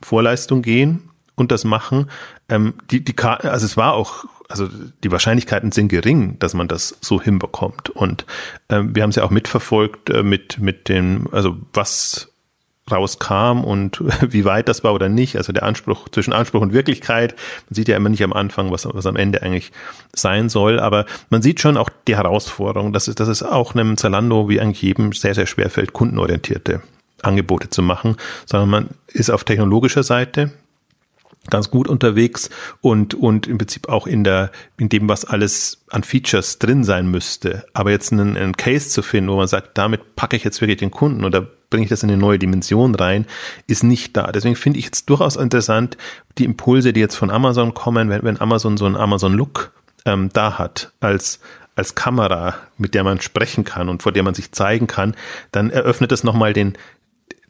[0.00, 2.10] Vorleistung gehen und das machen.
[2.48, 4.68] Ähm, die, die, also es war auch also
[5.02, 7.88] die Wahrscheinlichkeiten sind gering, dass man das so hinbekommt.
[7.88, 8.26] Und
[8.68, 12.28] ähm, wir haben es ja auch mitverfolgt äh, mit, mit dem, also was
[12.90, 15.36] rauskam und wie weit das war oder nicht.
[15.36, 17.34] Also der Anspruch zwischen Anspruch und Wirklichkeit.
[17.68, 19.72] Man sieht ja immer nicht am Anfang, was, was am Ende eigentlich
[20.14, 20.78] sein soll.
[20.78, 24.60] Aber man sieht schon auch die Herausforderung, dass es, dass es auch einem Zalando wie
[24.60, 26.82] eigentlich jedem sehr, sehr schwer fällt, kundenorientierte
[27.22, 28.16] Angebote zu machen,
[28.46, 30.50] sondern man ist auf technologischer Seite
[31.50, 32.50] ganz gut unterwegs
[32.80, 37.08] und, und im Prinzip auch in der, in dem, was alles an Features drin sein
[37.08, 37.64] müsste.
[37.72, 40.78] Aber jetzt einen, einen Case zu finden, wo man sagt, damit packe ich jetzt wirklich
[40.78, 43.26] den Kunden oder bringe ich das in eine neue Dimension rein,
[43.66, 44.30] ist nicht da.
[44.30, 45.96] Deswegen finde ich jetzt durchaus interessant,
[46.38, 49.72] die Impulse, die jetzt von Amazon kommen, wenn, wenn Amazon so einen Amazon-Look
[50.04, 51.40] ähm, da hat, als,
[51.74, 55.16] als Kamera, mit der man sprechen kann und vor der man sich zeigen kann,
[55.50, 56.74] dann eröffnet das nochmal den,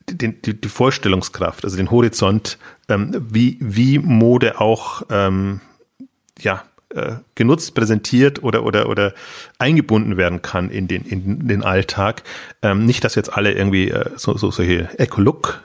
[0.08, 5.60] den, die, die Vorstellungskraft, also den Horizont, ähm, wie, wie Mode auch ähm,
[6.40, 9.14] ja, äh, genutzt, präsentiert oder, oder, oder
[9.58, 12.22] eingebunden werden kann in den, in den Alltag.
[12.62, 15.62] Ähm, nicht, dass jetzt alle irgendwie äh, so, so solche Eco-Look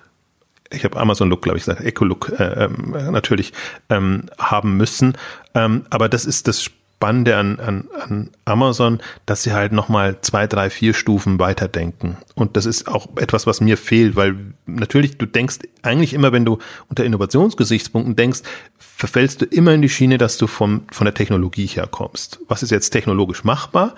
[0.69, 3.54] ich habe Amazon Look, glaube ich, gesagt, Eco Look äh, ähm, natürlich
[3.89, 5.13] ähm, haben müssen.
[5.54, 10.47] Ähm, aber das ist das Spannende an, an, an Amazon, dass sie halt nochmal zwei,
[10.47, 12.17] drei, vier Stufen weiterdenken.
[12.33, 16.43] Und das ist auch etwas, was mir fehlt, weil natürlich du denkst eigentlich immer, wenn
[16.43, 16.57] du
[16.89, 18.39] unter Innovationsgesichtspunkten denkst,
[18.79, 22.39] verfällst du immer in die Schiene, dass du vom, von der Technologie herkommst.
[22.47, 23.93] Was ist jetzt technologisch machbar?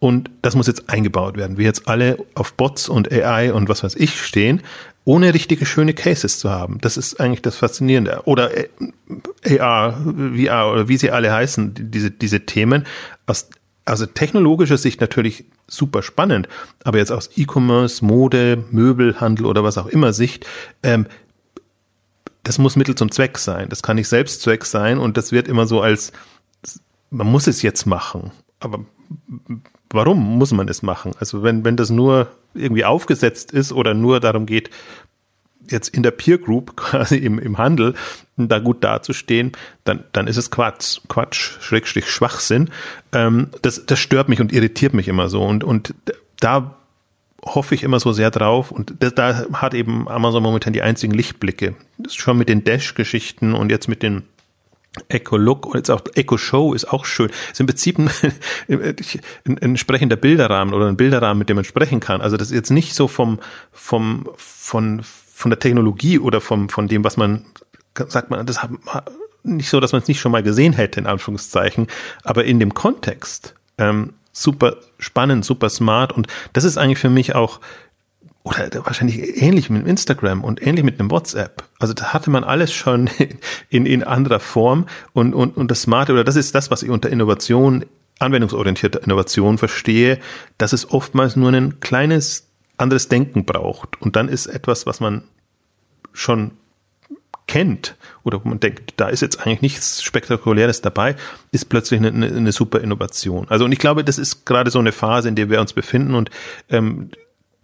[0.00, 1.56] Und das muss jetzt eingebaut werden.
[1.56, 4.62] Wir jetzt alle auf Bots und AI und was weiß ich stehen,
[5.04, 6.78] ohne richtige schöne Cases zu haben.
[6.80, 8.22] Das ist eigentlich das Faszinierende.
[8.24, 8.50] Oder
[9.48, 12.86] AR, VR oder wie sie alle heißen, diese, diese Themen.
[13.26, 13.48] Aus,
[13.84, 16.48] also technologischer Sicht natürlich super spannend,
[16.84, 20.46] aber jetzt aus E-Commerce, Mode, Möbelhandel oder was auch immer Sicht,
[20.82, 21.06] ähm,
[22.42, 23.68] das muss Mittel zum Zweck sein.
[23.68, 26.12] Das kann nicht Selbstzweck sein und das wird immer so als,
[27.10, 28.32] man muss es jetzt machen.
[28.60, 28.84] Aber
[29.90, 31.12] warum muss man es machen?
[31.18, 34.70] Also wenn, wenn das nur irgendwie aufgesetzt ist oder nur darum geht,
[35.68, 37.94] jetzt in der Peer Group quasi im, im Handel
[38.36, 39.52] da gut dazustehen,
[39.84, 42.70] dann, dann ist es Quatsch, Quatsch, Schrägstrich Schwachsinn.
[43.12, 45.42] Ähm, das, das stört mich und irritiert mich immer so.
[45.42, 45.94] Und, und
[46.40, 46.74] da
[47.44, 48.70] hoffe ich immer so sehr drauf.
[48.70, 51.74] Und das, da hat eben Amazon momentan die einzigen Lichtblicke.
[51.98, 54.22] Das schon mit den Dash-Geschichten und jetzt mit den
[55.08, 57.30] Echo Look und jetzt auch Echo Show ist auch schön.
[57.52, 58.10] ist im Prinzip ein,
[58.68, 58.96] ein,
[59.46, 62.20] ein entsprechender Bilderrahmen oder ein Bilderrahmen, mit dem man sprechen kann.
[62.20, 63.38] Also das ist jetzt nicht so vom,
[63.72, 67.44] vom, von, von der Technologie oder vom, von dem, was man,
[67.94, 68.70] sagt man, das hat,
[69.42, 71.86] nicht so, dass man es nicht schon mal gesehen hätte, in Anführungszeichen,
[72.24, 77.34] aber in dem Kontext, ähm, super spannend, super smart und das ist eigentlich für mich
[77.34, 77.60] auch
[78.42, 81.64] oder wahrscheinlich ähnlich mit Instagram und ähnlich mit einem WhatsApp.
[81.78, 83.10] Also da hatte man alles schon
[83.68, 86.90] in, in anderer Form und, und, und das Smarte, oder das ist das, was ich
[86.90, 87.84] unter Innovation,
[88.18, 90.18] anwendungsorientierte Innovation verstehe,
[90.58, 92.46] dass es oftmals nur ein kleines
[92.78, 94.00] anderes Denken braucht.
[94.00, 95.22] Und dann ist etwas, was man
[96.12, 96.52] schon
[97.46, 101.16] kennt oder man denkt, da ist jetzt eigentlich nichts Spektakuläres dabei,
[101.50, 103.48] ist plötzlich eine, eine super Innovation.
[103.48, 106.14] Also und ich glaube, das ist gerade so eine Phase, in der wir uns befinden
[106.14, 106.30] und
[106.68, 107.10] ähm,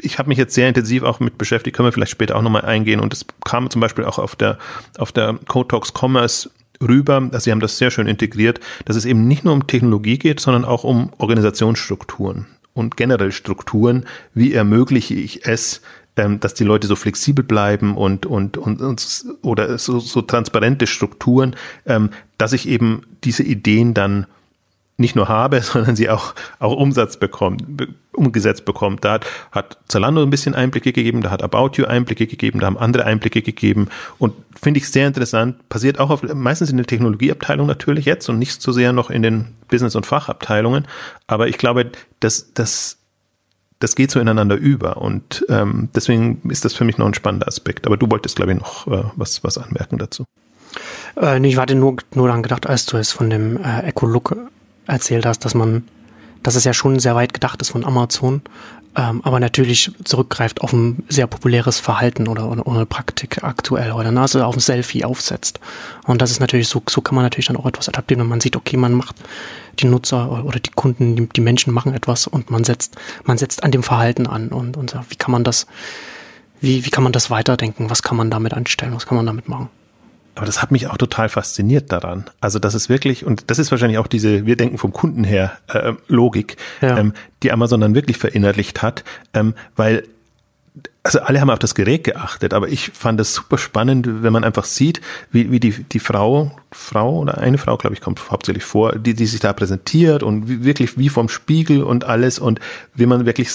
[0.00, 2.64] ich habe mich jetzt sehr intensiv auch mit beschäftigt, können wir vielleicht später auch nochmal
[2.64, 3.00] eingehen.
[3.00, 4.59] Und es kam zum Beispiel auch auf der,
[4.98, 9.26] auf der Talks Commerce rüber, dass sie haben das sehr schön integriert, dass es eben
[9.26, 14.04] nicht nur um Technologie geht, sondern auch um Organisationsstrukturen und generell Strukturen.
[14.35, 15.80] Wie ermögliche ich es,
[16.16, 20.87] ähm, dass die Leute so flexibel bleiben und, und, und, und oder so, so transparente
[20.87, 21.56] Strukturen,
[21.87, 24.26] ähm, dass ich eben diese Ideen dann
[24.96, 27.64] nicht nur habe, sondern sie auch, auch Umsatz bekommt,
[28.12, 29.04] umgesetzt bekommt.
[29.04, 29.20] Da
[29.52, 33.04] hat, Zalando ein bisschen Einblicke gegeben, da hat About You Einblicke gegeben, da haben andere
[33.04, 35.68] Einblicke gegeben und finde ich sehr interessant.
[35.68, 39.22] Passiert auch auf, meistens in der Technologieabteilung natürlich jetzt und nicht so sehr noch in
[39.22, 40.87] den Business- und Fachabteilungen.
[41.26, 42.98] Aber ich glaube, dass, dass
[43.78, 47.46] das geht so ineinander über und ähm, deswegen ist das für mich noch ein spannender
[47.46, 47.87] Aspekt.
[47.87, 50.24] Aber du wolltest, glaube ich, noch äh, was, was anmerken dazu.
[51.20, 54.37] Äh, nee, ich hatte nur, nur daran gedacht, als du es von dem äh, Eco-Look
[54.87, 55.85] erzählt hast, dass man,
[56.42, 58.42] dass es ja schon sehr weit gedacht ist von Amazon,
[58.96, 64.11] ähm, aber natürlich zurückgreift auf ein sehr populäres Verhalten oder, oder, oder Praktik aktuell oder
[64.11, 65.61] ne, also auf ein Selfie aufsetzt.
[66.05, 68.40] Und das ist natürlich so, so kann man natürlich dann auch etwas adaptieren, wenn man
[68.40, 69.16] sieht, okay, man macht
[69.81, 73.62] die Nutzer oder die Kunden, die, die Menschen machen etwas und man setzt, man setzt
[73.64, 75.66] an dem Verhalten an und, und wie kann man das,
[76.62, 77.90] wie, wie kann man das weiterdenken?
[77.90, 78.94] Was kann man damit anstellen?
[78.94, 79.68] Was kann man damit machen?
[80.37, 82.27] Aber das hat mich auch total fasziniert daran.
[82.40, 85.53] Also das ist wirklich, und das ist wahrscheinlich auch diese, wir denken vom Kunden her,
[85.68, 86.99] äh, Logik, ja.
[86.99, 90.05] ähm, die Amazon dann wirklich verinnerlicht hat, ähm, weil
[91.03, 94.44] also alle haben auf das Gerät geachtet, aber ich fand es super spannend, wenn man
[94.44, 98.64] einfach sieht, wie, wie die, die Frau, Frau oder eine Frau, glaube ich, kommt hauptsächlich
[98.64, 102.61] vor, die, die sich da präsentiert und wie, wirklich wie vom Spiegel und alles und
[102.94, 103.51] wie man wirklich,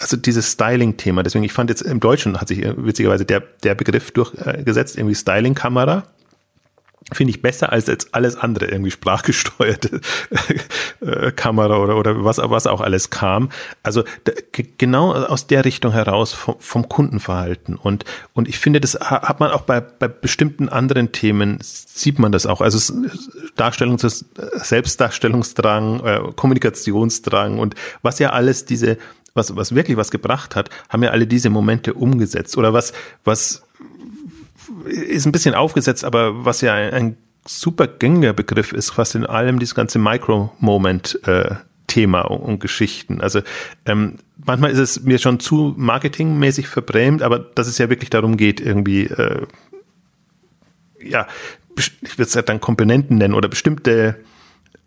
[0.00, 4.10] also dieses Styling-Thema, deswegen, ich fand jetzt im Deutschen hat sich witzigerweise der, der Begriff
[4.10, 6.02] durchgesetzt, irgendwie Styling-Kamera
[7.12, 10.00] finde ich besser als jetzt alles andere, irgendwie sprachgesteuerte
[11.00, 13.50] äh, Kamera oder, oder was, was auch alles kam.
[13.82, 14.02] Also
[14.78, 17.76] genau aus der Richtung heraus vom, vom Kundenverhalten.
[17.76, 22.32] Und, und ich finde, das hat man auch bei, bei bestimmten anderen Themen, sieht man
[22.32, 22.60] das auch.
[22.60, 22.92] Also
[23.54, 28.98] Darstellung, Selbstdarstellungsdrang, äh, Kommunikationsdrang und was ja alles diese
[29.36, 32.56] was, was wirklich was gebracht hat, haben ja alle diese Momente umgesetzt.
[32.56, 32.92] Oder was,
[33.22, 33.62] was
[34.84, 39.26] ist ein bisschen aufgesetzt, aber was ja ein, ein super gängiger Begriff ist, fast in
[39.26, 43.20] allem dieses ganze Micro-Moment äh, Thema und, Geschichten.
[43.20, 43.42] Also
[43.86, 48.36] ähm, manchmal ist es mir schon zu marketingmäßig verbrämt, aber dass es ja wirklich darum
[48.36, 49.46] geht, irgendwie äh,
[51.00, 51.26] ja,
[51.78, 54.16] ich würde es halt dann Komponenten nennen oder bestimmte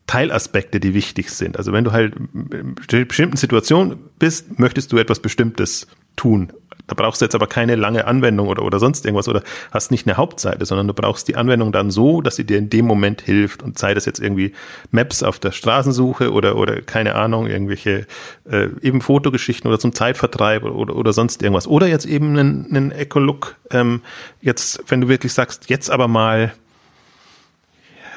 [0.08, 1.58] Teilaspekte, die wichtig sind.
[1.58, 2.76] Also wenn du halt in
[3.08, 6.52] bestimmten Situationen bist, möchtest du etwas Bestimmtes tun
[6.90, 10.08] da brauchst du jetzt aber keine lange Anwendung oder, oder sonst irgendwas oder hast nicht
[10.08, 13.22] eine Hauptseite, sondern du brauchst die Anwendung dann so, dass sie dir in dem Moment
[13.22, 14.54] hilft und sei das jetzt irgendwie
[14.92, 18.08] Maps auf der Straßensuche oder, oder keine Ahnung, irgendwelche
[18.50, 21.68] äh, eben Fotogeschichten oder zum Zeitvertreib oder, oder, oder sonst irgendwas.
[21.68, 24.02] Oder jetzt eben einen, einen Eco-Look, ähm,
[24.42, 26.54] jetzt, wenn du wirklich sagst, jetzt aber mal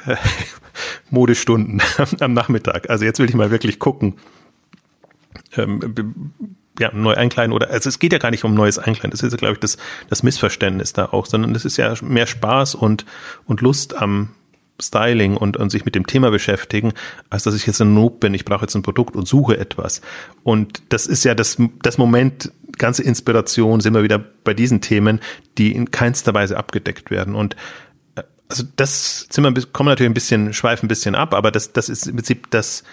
[0.07, 0.15] äh,
[1.11, 1.81] Modestunden
[2.19, 2.89] am Nachmittag.
[2.89, 4.15] Also jetzt will ich mal wirklich gucken.
[5.55, 6.33] Ähm,
[6.79, 9.31] ja, neu einkleiden oder also es geht ja gar nicht um neues Einkleiden, das ist
[9.31, 9.77] ja, glaube ich, das,
[10.09, 13.05] das Missverständnis da auch, sondern es ist ja mehr Spaß und,
[13.45, 14.29] und Lust am
[14.81, 16.93] Styling und, und sich mit dem Thema beschäftigen,
[17.29, 20.01] als dass ich jetzt ein Noob bin, ich brauche jetzt ein Produkt und suche etwas.
[20.43, 25.19] Und das ist ja das, das Moment, ganze Inspiration, sind wir wieder bei diesen Themen,
[25.59, 27.35] die in keinster Weise abgedeckt werden.
[27.35, 27.55] Und
[28.15, 31.71] äh, also das sind wir, kommen natürlich ein bisschen, schweifen ein bisschen ab, aber das,
[31.71, 32.83] das ist im Prinzip das,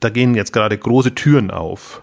[0.00, 2.02] da gehen jetzt gerade große Türen auf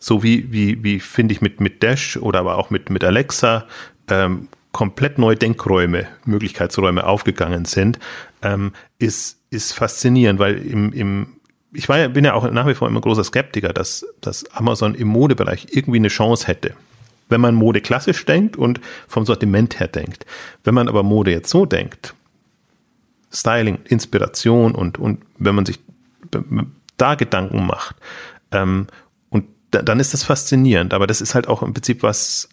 [0.00, 3.66] so wie, wie, wie finde ich mit, mit Dash oder aber auch mit, mit Alexa
[4.08, 7.98] ähm, komplett neue Denkräume, Möglichkeitsräume aufgegangen sind,
[8.42, 11.26] ähm, ist, ist faszinierend, weil im, im
[11.72, 14.94] ich war ja, bin ja auch nach wie vor immer großer Skeptiker, dass, dass Amazon
[14.94, 16.74] im Modebereich irgendwie eine Chance hätte.
[17.28, 20.26] Wenn man Mode klassisch denkt und vom Sortiment her denkt.
[20.64, 22.14] Wenn man aber Mode jetzt so denkt,
[23.32, 25.78] Styling, Inspiration und, und wenn man sich
[26.96, 27.94] da Gedanken macht
[28.50, 28.88] ähm,
[29.70, 30.94] da, dann ist das faszinierend.
[30.94, 32.48] Aber das ist halt auch im Prinzip was,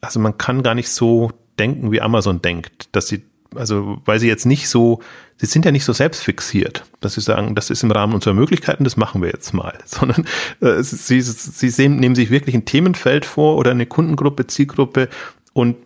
[0.00, 3.22] also man kann gar nicht so denken, wie Amazon denkt, dass sie,
[3.54, 5.00] also weil sie jetzt nicht so,
[5.36, 8.84] sie sind ja nicht so selbstfixiert, dass sie sagen, das ist im Rahmen unserer Möglichkeiten,
[8.84, 10.24] das machen wir jetzt mal, sondern
[10.60, 15.08] äh, sie, sie sehen, nehmen sich wirklich ein Themenfeld vor oder eine Kundengruppe, Zielgruppe
[15.52, 15.76] und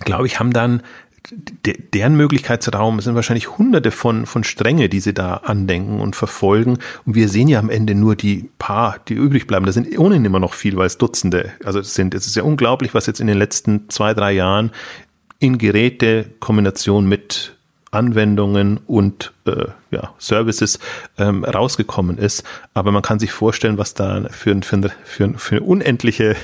[0.00, 0.82] glaube ich, haben dann
[1.30, 6.78] de, deren Möglichkeitsraum sind wahrscheinlich hunderte von, von Stränge, die sie da andenken und verfolgen.
[7.04, 9.66] Und wir sehen ja am Ende nur die paar, die übrig bleiben.
[9.66, 12.14] Das sind ohnehin immer noch viel, weil es Dutzende also sind.
[12.14, 14.70] Es ist ja unglaublich, was jetzt in den letzten zwei, drei Jahren
[15.38, 17.56] in Geräte Kombination mit
[17.92, 20.78] Anwendungen und äh, ja, Services
[21.18, 22.44] ähm, rausgekommen ist.
[22.72, 26.36] Aber man kann sich vorstellen, was da für, für, für, für unendliche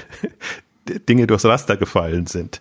[1.09, 2.61] Dinge durchs Raster gefallen sind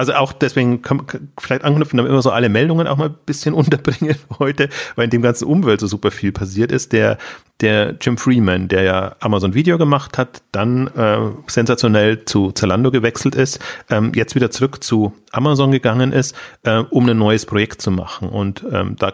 [0.00, 1.06] also auch deswegen kann man
[1.38, 5.10] vielleicht anknüpfen, damit wir so alle Meldungen auch mal ein bisschen unterbringen heute, weil in
[5.10, 6.92] dem ganzen Umwelt so super viel passiert ist.
[6.92, 7.18] Der,
[7.60, 13.34] der Jim Freeman, der ja Amazon Video gemacht hat, dann äh, sensationell zu Zalando gewechselt
[13.34, 13.60] ist,
[13.90, 18.30] ähm, jetzt wieder zurück zu Amazon gegangen ist, äh, um ein neues Projekt zu machen.
[18.30, 19.12] Und ähm, da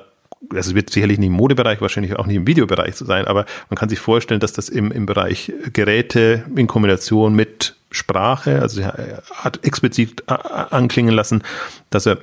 [0.51, 3.77] also es wird sicherlich nicht im Modebereich, wahrscheinlich auch nicht im Videobereich sein, aber man
[3.77, 9.23] kann sich vorstellen, dass das im, im Bereich Geräte in Kombination mit Sprache, also er
[9.35, 11.43] hat explizit anklingen lassen,
[11.91, 12.19] dass er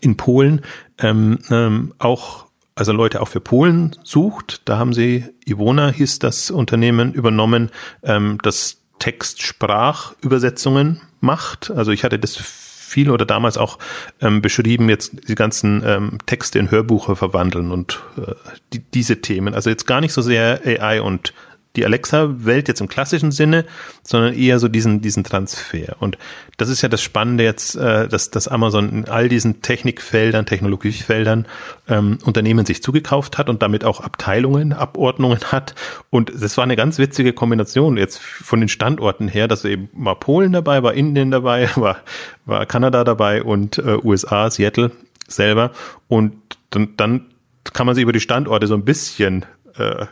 [0.00, 0.62] in Polen
[0.98, 2.44] ähm, ähm, auch
[2.76, 4.62] also Leute auch für Polen sucht.
[4.64, 7.70] Da haben sie, Ivona hieß das Unternehmen, übernommen,
[8.02, 11.70] ähm, das Text-Sprach-Übersetzungen macht.
[11.70, 13.78] Also ich hatte das viel oder damals auch
[14.20, 18.34] ähm, beschrieben, jetzt die ganzen ähm, Texte in Hörbuche verwandeln und äh,
[18.72, 19.54] die, diese Themen.
[19.54, 21.32] Also jetzt gar nicht so sehr AI und
[21.76, 23.64] die Alexa-Welt jetzt im klassischen Sinne,
[24.02, 25.96] sondern eher so diesen, diesen Transfer.
[25.98, 26.18] Und
[26.56, 31.46] das ist ja das Spannende jetzt, äh, dass, dass Amazon in all diesen Technikfeldern, Technologiefeldern
[31.88, 35.74] ähm, Unternehmen sich zugekauft hat und damit auch Abteilungen, Abordnungen hat.
[36.10, 40.14] Und das war eine ganz witzige Kombination jetzt von den Standorten her, dass eben mal
[40.14, 41.96] Polen dabei, war Indien dabei, war,
[42.44, 44.92] war Kanada dabei und äh, USA, Seattle
[45.26, 45.72] selber.
[46.06, 46.34] Und
[46.70, 47.26] dann, dann
[47.64, 49.44] kann man sich über die Standorte so ein bisschen
[49.76, 50.06] äh,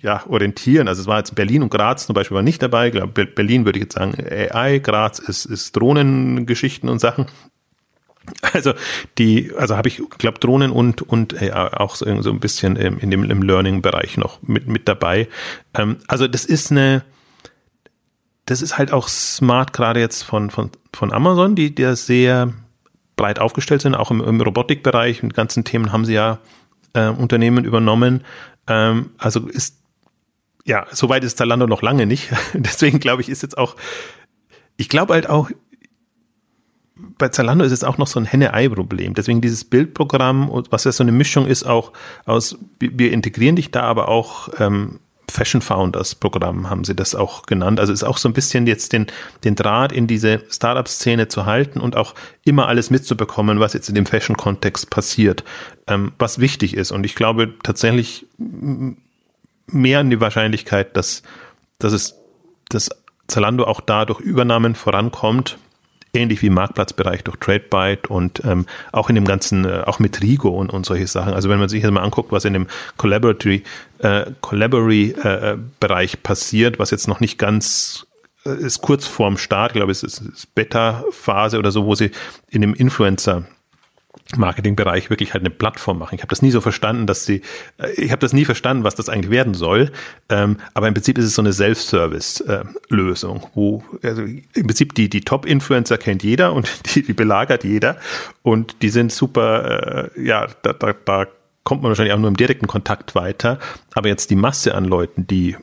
[0.00, 0.88] ja, orientieren.
[0.88, 2.88] Also es war jetzt Berlin und Graz zum Beispiel war nicht dabei.
[2.88, 7.26] Ich glaube, Berlin würde ich jetzt sagen AI, Graz ist, ist Drohnengeschichten und Sachen.
[8.52, 8.74] Also
[9.18, 12.98] die, also habe ich, glaube Drohnen und und äh, auch so, so ein bisschen im,
[12.98, 15.28] in dem im Learning-Bereich noch mit mit dabei.
[15.74, 17.02] Ähm, also das ist eine,
[18.46, 22.52] das ist halt auch smart gerade jetzt von von von Amazon, die die sehr
[23.16, 26.38] breit aufgestellt sind, auch im, im Robotikbereich und ganzen Themen haben sie ja
[26.94, 28.22] äh, Unternehmen übernommen.
[28.68, 29.81] Ähm, also ist
[30.64, 32.30] ja, soweit ist Zalando noch lange nicht.
[32.54, 33.76] Deswegen glaube ich, ist jetzt auch,
[34.76, 35.50] ich glaube halt auch,
[37.18, 39.14] bei Zalando ist es auch noch so ein Henne-Ei-Problem.
[39.14, 41.92] Deswegen dieses Bildprogramm, was ja so eine Mischung ist, auch
[42.26, 45.00] aus, wir integrieren dich da, aber auch ähm,
[45.32, 47.80] Fashion Founders Programm haben sie das auch genannt.
[47.80, 49.06] Also ist auch so ein bisschen jetzt den,
[49.44, 53.94] den Draht in diese Startup-Szene zu halten und auch immer alles mitzubekommen, was jetzt in
[53.94, 55.42] dem Fashion-Kontext passiert,
[55.86, 56.92] ähm, was wichtig ist.
[56.92, 58.26] Und ich glaube tatsächlich
[59.72, 61.22] mehr an die Wahrscheinlichkeit, dass,
[61.78, 62.16] dass es,
[62.68, 62.90] dass
[63.26, 65.58] Zalando auch da durch Übernahmen vorankommt,
[66.14, 70.20] ähnlich wie im Marktplatzbereich durch TradeByte und ähm, auch in dem ganzen, äh, auch mit
[70.22, 71.32] Rigo und, und solche Sachen.
[71.32, 73.62] Also wenn man sich jetzt mal anguckt, was in dem Collaboratory,
[73.98, 78.06] äh, Collaboratory äh, Bereich passiert, was jetzt noch nicht ganz
[78.44, 82.10] äh, ist kurz vorm Start, ich glaube, es ist, ist Beta-Phase oder so, wo sie
[82.50, 83.44] in dem Influencer
[84.36, 86.14] Marketingbereich wirklich halt eine Plattform machen.
[86.14, 87.42] Ich habe das nie so verstanden, dass sie,
[87.78, 89.92] äh, ich habe das nie verstanden, was das eigentlich werden soll.
[90.28, 95.08] Ähm, aber im Prinzip ist es so eine Self-Service-Lösung, äh, wo also im Prinzip die
[95.08, 97.96] die Top-Influencer kennt jeder und die, die belagert jeder
[98.42, 101.26] und die sind super, äh, ja, da, da, da
[101.64, 103.58] kommt man wahrscheinlich auch nur im direkten Kontakt weiter.
[103.94, 105.56] Aber jetzt die Masse an Leuten, die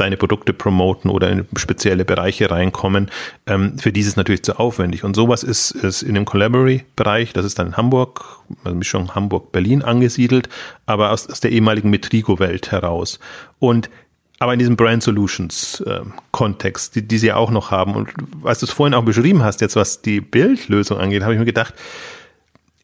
[0.00, 3.10] deine Produkte promoten oder in spezielle Bereiche reinkommen.
[3.46, 5.04] Ähm, für es natürlich zu aufwendig.
[5.04, 9.82] Und sowas ist, ist in dem Collaborate-Bereich, das ist dann in Hamburg, also Mischung Hamburg-Berlin
[9.82, 10.48] angesiedelt,
[10.86, 13.18] aber aus, aus der ehemaligen Metrigo-Welt heraus.
[13.58, 13.90] Und
[14.40, 17.94] aber in diesem Brand Solutions äh, Kontext, die, die sie ja auch noch haben.
[17.96, 18.10] Und
[18.44, 21.44] als du es vorhin auch beschrieben hast, jetzt was die Bildlösung angeht, habe ich mir
[21.44, 21.74] gedacht,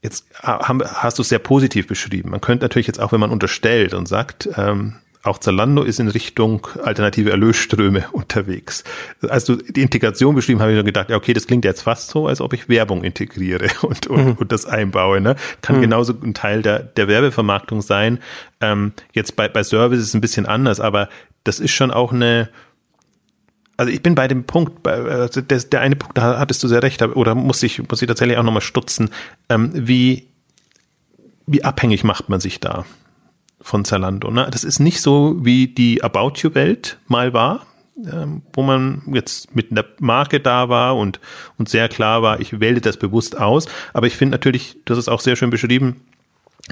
[0.03, 2.31] jetzt hast du es sehr positiv beschrieben.
[2.31, 6.09] Man könnte natürlich jetzt auch, wenn man unterstellt und sagt, ähm, auch Zalando ist in
[6.09, 8.85] Richtung alternative Erlösströme unterwegs.
[9.27, 12.11] Als du die Integration beschrieben habe ich mir gedacht, ja, okay, das klingt jetzt fast
[12.11, 14.33] so, als ob ich Werbung integriere und, und, mhm.
[14.33, 15.21] und das einbaue.
[15.21, 15.37] Ne?
[15.63, 15.83] Kann mhm.
[15.83, 18.21] genauso ein Teil der, der Werbevermarktung sein.
[18.61, 21.09] Ähm, jetzt bei, bei Service ist es ein bisschen anders, aber
[21.43, 22.51] das ist schon auch eine,
[23.79, 26.83] also ich bin bei dem Punkt, also der, der eine Punkt, da hattest du sehr
[26.83, 29.11] recht, oder muss ich, muss ich tatsächlich auch nochmal stutzen,
[29.49, 30.29] ähm, wie,
[31.47, 32.85] wie abhängig macht man sich da?
[33.65, 34.31] Von Zalando.
[34.31, 34.47] Ne?
[34.51, 39.71] Das ist nicht so, wie die About You-Welt mal war, ähm, wo man jetzt mit
[39.71, 41.19] einer Marke da war und,
[41.57, 43.67] und sehr klar war, ich wähle das bewusst aus.
[43.95, 46.03] Aber ich finde natürlich, das ist auch sehr schön beschrieben,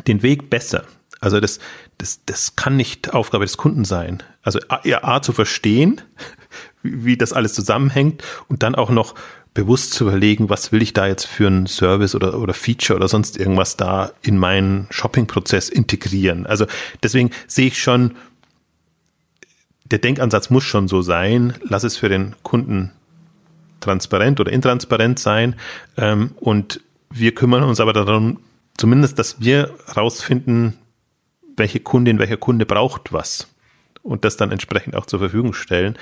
[0.06, 0.84] den Weg besser.
[1.18, 1.60] Also das,
[1.96, 4.22] das, das kann nicht Aufgabe des Kunden sein.
[4.42, 6.02] Also A, A zu verstehen,
[6.82, 9.14] wie das alles zusammenhängt und dann auch noch
[9.54, 13.08] bewusst zu überlegen, was will ich da jetzt für einen Service oder, oder Feature oder
[13.08, 16.46] sonst irgendwas da in meinen Shopping-Prozess integrieren.
[16.46, 16.66] Also
[17.02, 18.16] deswegen sehe ich schon,
[19.84, 22.92] der Denkansatz muss schon so sein, lass es für den Kunden
[23.80, 25.56] transparent oder intransparent sein
[25.98, 28.38] ähm, und wir kümmern uns aber darum,
[28.78, 30.78] zumindest, dass wir rausfinden,
[31.56, 33.48] welche Kundin, welcher Kunde braucht was
[34.02, 35.98] und das dann entsprechend auch zur Verfügung stellen.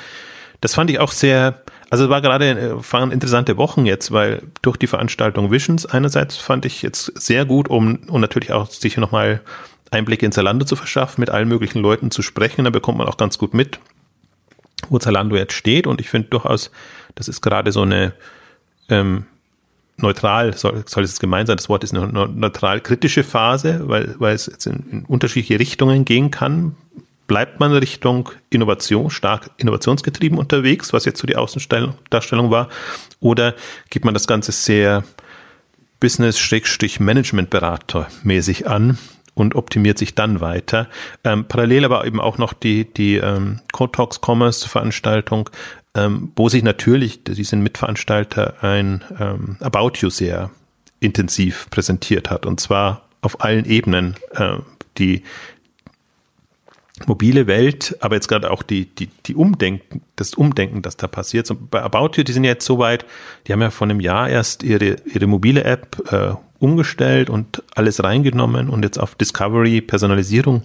[0.60, 4.42] Das fand ich auch sehr, also es war gerade, äh, waren interessante Wochen jetzt, weil
[4.62, 8.96] durch die Veranstaltung Visions einerseits fand ich jetzt sehr gut, um und natürlich auch sich
[8.96, 9.40] nochmal
[9.90, 12.64] Einblicke in Zalando zu verschaffen, mit allen möglichen Leuten zu sprechen.
[12.64, 13.80] Da bekommt man auch ganz gut mit,
[14.88, 15.88] wo Zalando jetzt steht.
[15.88, 16.70] Und ich finde durchaus,
[17.16, 18.12] das ist gerade so eine
[18.88, 19.24] ähm,
[19.96, 24.36] neutral, soll, soll es gemeint sein, das Wort ist eine neutral kritische Phase, weil, weil
[24.36, 26.76] es jetzt in, in unterschiedliche Richtungen gehen kann
[27.30, 32.68] bleibt man Richtung Innovation, stark innovationsgetrieben unterwegs, was jetzt so die Außendarstellung war,
[33.20, 33.54] oder
[33.88, 35.04] geht man das Ganze sehr
[36.00, 38.98] Business-Management-Berater-mäßig an
[39.34, 40.88] und optimiert sich dann weiter.
[41.22, 45.50] Ähm, parallel aber eben auch noch die, die ähm, Cotalks Commerce Veranstaltung,
[45.94, 50.50] ähm, wo sich natürlich, die sind Mitveranstalter, ein ähm, About You sehr
[50.98, 54.16] intensiv präsentiert hat und zwar auf allen Ebenen.
[54.32, 54.56] Äh,
[54.98, 55.22] die
[57.06, 61.46] mobile Welt, aber jetzt gerade auch die, die, die Umdenken, das Umdenken, das da passiert.
[61.46, 63.04] So, bei About You, die sind jetzt so weit,
[63.46, 68.02] die haben ja vor einem Jahr erst ihre, ihre mobile App äh, umgestellt und alles
[68.04, 70.62] reingenommen und jetzt auf Discovery, Personalisierung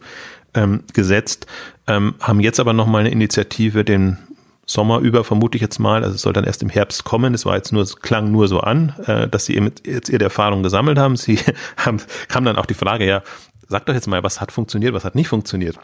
[0.54, 1.48] ähm, gesetzt,
[1.88, 4.18] ähm, haben jetzt aber nochmal eine Initiative, den
[4.66, 7.36] Sommer über, vermute ich jetzt mal, also es soll dann erst im Herbst kommen.
[7.36, 9.54] Es war jetzt nur, es klang nur so an, äh, dass sie
[9.86, 11.16] jetzt ihre Erfahrung gesammelt haben.
[11.18, 11.40] Sie
[11.78, 13.22] haben, kam dann auch die Frage, ja,
[13.68, 15.78] sag doch jetzt mal, was hat funktioniert, was hat nicht funktioniert.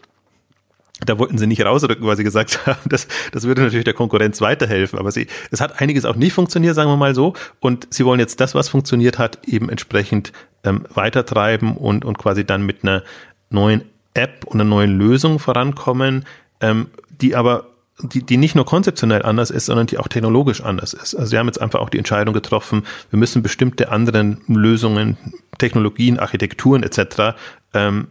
[1.06, 4.40] Da wollten sie nicht rausrücken, weil sie gesagt haben, das, das würde natürlich der Konkurrenz
[4.40, 4.98] weiterhelfen.
[4.98, 7.34] Aber sie, es hat einiges auch nicht funktioniert, sagen wir mal so.
[7.60, 10.32] Und sie wollen jetzt das, was funktioniert hat, eben entsprechend
[10.64, 13.02] ähm, weitertreiben und, und quasi dann mit einer
[13.50, 13.82] neuen
[14.14, 16.24] App und einer neuen Lösung vorankommen,
[16.60, 17.66] ähm, die aber
[18.00, 21.14] die, die nicht nur konzeptionell anders ist, sondern die auch technologisch anders ist.
[21.14, 25.16] Also sie haben jetzt einfach auch die Entscheidung getroffen, wir müssen bestimmte anderen Lösungen,
[25.58, 27.36] Technologien, Architekturen etc.
[27.74, 28.08] Ähm,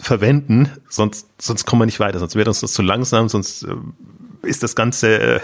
[0.00, 3.74] verwenden, sonst, sonst kommen wir nicht weiter, sonst wird uns das zu langsam, sonst äh,
[4.42, 5.40] ist das ganze äh,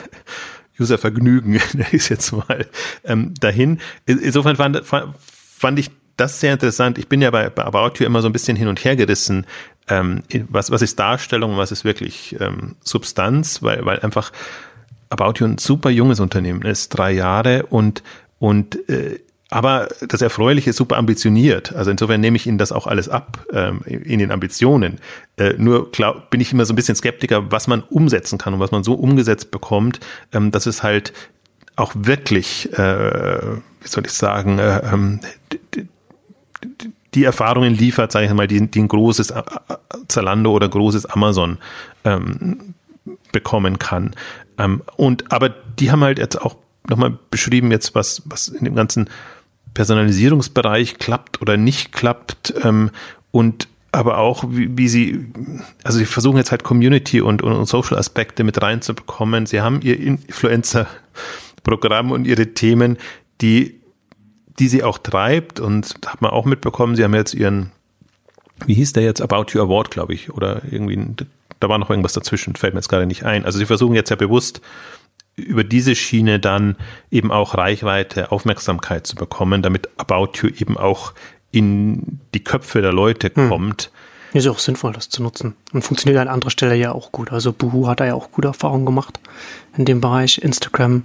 [0.78, 1.60] User-Vergnügen,
[1.92, 2.66] ist jetzt mal
[3.04, 3.80] ähm, dahin.
[4.06, 6.98] Insofern fand, fand ich das sehr interessant.
[6.98, 9.46] Ich bin ja bei, bei About You immer so ein bisschen hin und her gerissen.
[9.88, 14.32] Ähm, was, was ist Darstellung was ist wirklich ähm, Substanz, weil, weil einfach
[15.10, 18.02] About You ein super junges Unternehmen ist, drei Jahre und,
[18.38, 19.20] und äh,
[19.54, 21.72] aber das Erfreuliche ist super ambitioniert.
[21.76, 24.98] Also insofern nehme ich Ihnen das auch alles ab ähm, in den Ambitionen.
[25.36, 28.58] Äh, nur glaub, bin ich immer so ein bisschen Skeptiker, was man umsetzen kann und
[28.58, 30.00] was man so umgesetzt bekommt,
[30.32, 31.12] ähm, dass es halt
[31.76, 33.40] auch wirklich, äh,
[33.80, 35.20] wie soll ich sagen, äh, ähm,
[37.14, 39.42] die Erfahrungen liefert, sage ich mal, die, die ein großes äh,
[40.08, 41.58] Zalando oder großes Amazon
[42.02, 42.74] ähm,
[43.30, 44.16] bekommen kann.
[44.58, 46.56] Ähm, und aber die haben halt jetzt auch
[46.88, 49.08] nochmal beschrieben jetzt, was, was in dem ganzen
[49.74, 52.90] Personalisierungsbereich klappt oder nicht klappt ähm,
[53.30, 55.26] und aber auch, wie, wie sie,
[55.84, 59.46] also sie versuchen jetzt halt Community und, und, und Social Aspekte mit reinzubekommen.
[59.46, 62.98] Sie haben ihr Influencer-Programm und ihre Themen,
[63.40, 63.80] die,
[64.58, 67.70] die sie auch treibt und hat man auch mitbekommen, sie haben jetzt ihren,
[68.66, 70.98] wie hieß der jetzt, About You Award, glaube ich, oder irgendwie,
[71.60, 73.44] da war noch irgendwas dazwischen, fällt mir jetzt gerade nicht ein.
[73.44, 74.60] Also sie versuchen jetzt ja bewusst
[75.36, 76.76] über diese Schiene dann
[77.10, 81.12] eben auch Reichweite, Aufmerksamkeit zu bekommen, damit About You eben auch
[81.50, 83.48] in die Köpfe der Leute hm.
[83.48, 83.90] kommt.
[84.32, 85.54] Ist ja auch sinnvoll, das zu nutzen.
[85.72, 87.30] Und funktioniert an anderer Stelle ja auch gut.
[87.30, 89.20] Also Boohoo hat da ja auch gute Erfahrungen gemacht
[89.76, 90.38] in dem Bereich.
[90.38, 91.04] Instagram,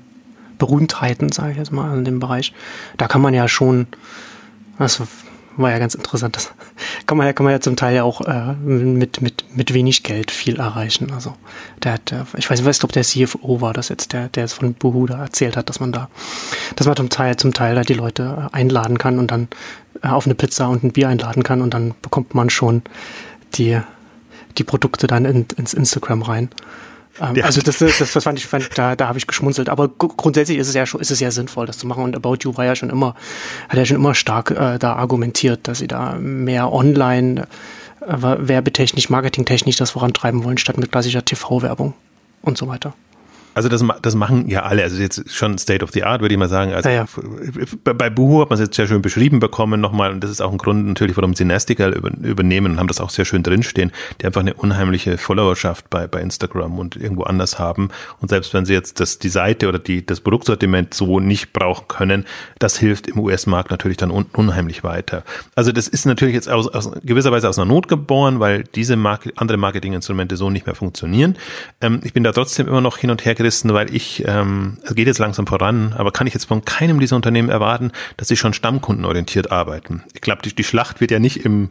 [0.57, 2.53] Berühmtheiten, sage ich jetzt mal, in dem Bereich.
[2.97, 3.85] Da kann man ja schon,
[4.79, 5.07] also
[5.61, 6.35] war ja ganz interessant.
[6.35, 6.51] Das
[7.05, 10.03] kann man ja, kann man ja zum Teil ja auch äh, mit, mit, mit wenig
[10.03, 11.11] Geld viel erreichen.
[11.11, 11.35] Also
[11.83, 14.53] der hat, äh, ich weiß nicht, ob der CFO war das jetzt, der, der es
[14.53, 16.09] von Buhu da erzählt hat, dass man da,
[16.75, 19.47] dass man zum Teil, zum Teil da die Leute äh, einladen kann und dann
[20.01, 22.81] äh, auf eine Pizza und ein Bier einladen kann und dann bekommt man schon
[23.55, 23.79] die,
[24.57, 26.49] die Produkte dann in, ins Instagram rein.
[27.19, 29.69] Ähm, also das, das, das fand ich, fand, da, da habe ich geschmunzelt.
[29.69, 32.03] Aber grundsätzlich ist es ja schon, ist es ja sinnvoll, das zu machen.
[32.03, 33.15] Und About You war ja schon immer,
[33.67, 37.47] hat ja schon immer stark äh, da argumentiert, dass sie da mehr online,
[38.01, 41.93] äh, werbetechnisch, marketingtechnisch das vorantreiben wollen, statt mit klassischer TV-Werbung
[42.41, 42.93] und so weiter.
[43.53, 44.83] Also das, das machen ja alle.
[44.83, 46.73] Also jetzt schon State of the Art, würde ich mal sagen.
[46.73, 47.05] Also ja, ja.
[47.83, 50.11] Bei Buhu hat man es jetzt sehr schön beschrieben bekommen nochmal.
[50.11, 53.09] Und das ist auch ein Grund natürlich, warum sie Nestical übernehmen und haben das auch
[53.09, 53.91] sehr schön drinstehen,
[54.21, 57.89] die einfach eine unheimliche Followerschaft bei, bei Instagram und irgendwo anders haben.
[58.21, 61.87] Und selbst wenn sie jetzt das, die Seite oder die, das Produktsortiment so nicht brauchen
[61.87, 62.25] können,
[62.59, 65.23] das hilft im US-Markt natürlich dann un, unheimlich weiter.
[65.55, 68.95] Also das ist natürlich jetzt aus, aus gewisser Weise aus einer Not geboren, weil diese
[68.95, 71.35] Marke, andere Marketinginstrumente so nicht mehr funktionieren.
[71.81, 74.93] Ähm, ich bin da trotzdem immer noch hin und her gerissen weil ich, ähm, es
[74.95, 78.35] geht jetzt langsam voran, aber kann ich jetzt von keinem dieser Unternehmen erwarten, dass sie
[78.35, 80.03] schon stammkundenorientiert arbeiten.
[80.13, 81.69] Ich glaube, die, die Schlacht wird ja nicht im,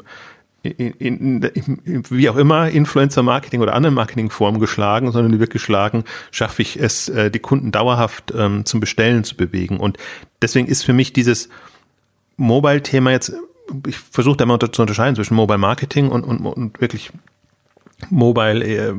[0.63, 1.43] in, in,
[1.85, 6.81] in, wie auch immer, Influencer-Marketing oder anderen Marketingformen geschlagen, sondern die wird geschlagen, schaffe ich
[6.81, 9.79] es, äh, die Kunden dauerhaft ähm, zum Bestellen zu bewegen.
[9.79, 9.99] Und
[10.41, 11.51] deswegen ist für mich dieses
[12.39, 13.35] Mobile-Thema jetzt,
[13.87, 17.13] ich versuche da immer zu unterscheiden zwischen Mobile Marketing und, und, und wirklich
[18.09, 18.95] Mobile äh,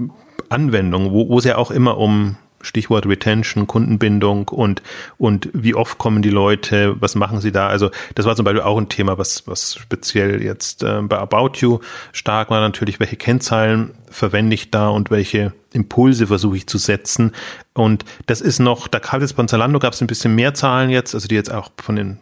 [1.12, 4.82] wo, wo es ja auch immer um Stichwort Retention, Kundenbindung und,
[5.18, 7.68] und wie oft kommen die Leute, was machen sie da?
[7.68, 11.52] Also das war zum Beispiel auch ein Thema, was, was speziell jetzt äh, bei About
[11.56, 11.80] You
[12.12, 17.34] stark war, natürlich, welche Kennzahlen verwende ich da und welche Impulse versuche ich zu setzen.
[17.74, 20.90] Und das ist noch, da gab es bei Zalando gab es ein bisschen mehr Zahlen
[20.90, 22.20] jetzt, also die jetzt auch von den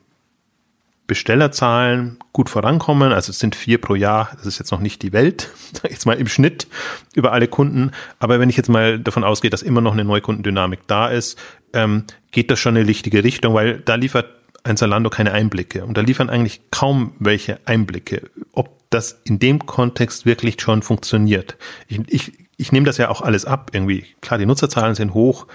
[1.08, 3.14] Bestellerzahlen gut vorankommen.
[3.14, 4.30] Also es sind vier pro Jahr.
[4.36, 5.49] Das ist jetzt noch nicht die Welt,
[5.84, 6.68] jetzt mal im Schnitt
[7.16, 7.91] über alle Kunden.
[8.20, 11.39] Aber wenn ich jetzt mal davon ausgehe, dass immer noch eine Neukundendynamik da ist,
[11.74, 14.28] ähm, geht das schon in die richtige Richtung, weil da liefert
[14.64, 15.86] ein Zalando keine Einblicke.
[15.86, 21.58] Und da liefern eigentlich kaum welche Einblicke, ob das in dem Kontext wirklich schon funktioniert.
[21.88, 24.05] Ich, ich, ich nehme das ja auch alles ab irgendwie.
[24.22, 25.47] Klar, die Nutzerzahlen sind hoch.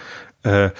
[0.42, 0.70] Äh,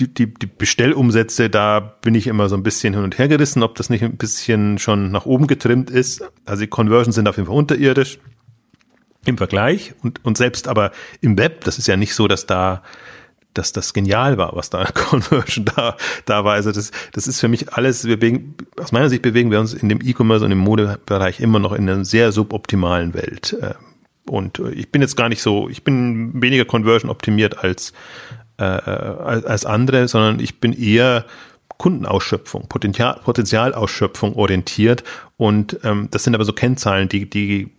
[0.00, 3.62] die, die, die Bestellumsätze, da bin ich immer so ein bisschen hin und her gerissen,
[3.62, 6.22] ob das nicht ein bisschen schon nach oben getrimmt ist.
[6.46, 8.18] Also die Conversions sind auf jeden Fall unterirdisch
[9.26, 12.82] im Vergleich und, und selbst aber im Web, das ist ja nicht so, dass da
[13.52, 16.54] dass das genial war, was da Conversion da, da war.
[16.54, 19.74] Also das, das ist für mich alles, wir bewegen, aus meiner Sicht bewegen wir uns
[19.74, 23.56] in dem E-Commerce und im Modebereich immer noch in einer sehr suboptimalen Welt.
[23.60, 23.74] Äh,
[24.30, 27.92] Und ich bin jetzt gar nicht so, ich bin weniger Conversion optimiert als,
[28.60, 31.24] äh, als, als andere, sondern ich bin eher
[31.78, 35.02] Kundenausschöpfung, Potenzial, Potenzialausschöpfung orientiert.
[35.36, 37.70] Und ähm, das sind aber so Kennzahlen, die, die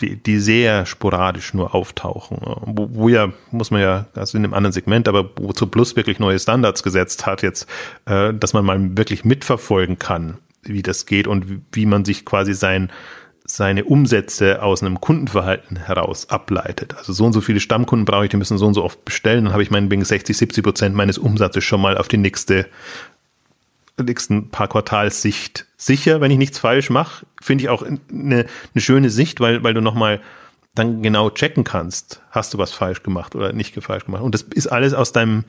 [0.00, 2.38] die, die sehr sporadisch nur auftauchen.
[2.66, 6.18] Wo, wo ja, muss man ja, also in einem anderen Segment, aber wozu Plus wirklich
[6.18, 7.66] neue Standards gesetzt hat, jetzt,
[8.04, 12.24] äh, dass man mal wirklich mitverfolgen kann, wie das geht und wie, wie man sich
[12.24, 12.90] quasi sein,
[13.46, 16.96] seine Umsätze aus einem Kundenverhalten heraus ableitet.
[16.96, 19.44] Also so und so viele Stammkunden brauche ich, die müssen so und so oft bestellen,
[19.44, 22.66] dann habe ich meinetwegen 60, 70 Prozent meines Umsatzes schon mal auf die nächste
[24.04, 27.24] nächsten paar Quartalssicht sicher, wenn ich nichts falsch mache.
[27.40, 28.00] Finde ich auch eine,
[28.74, 30.20] eine schöne Sicht, weil, weil du nochmal
[30.74, 34.22] dann genau checken kannst, hast du was falsch gemacht oder nicht falsch gemacht.
[34.22, 35.44] Und das ist alles aus deinem,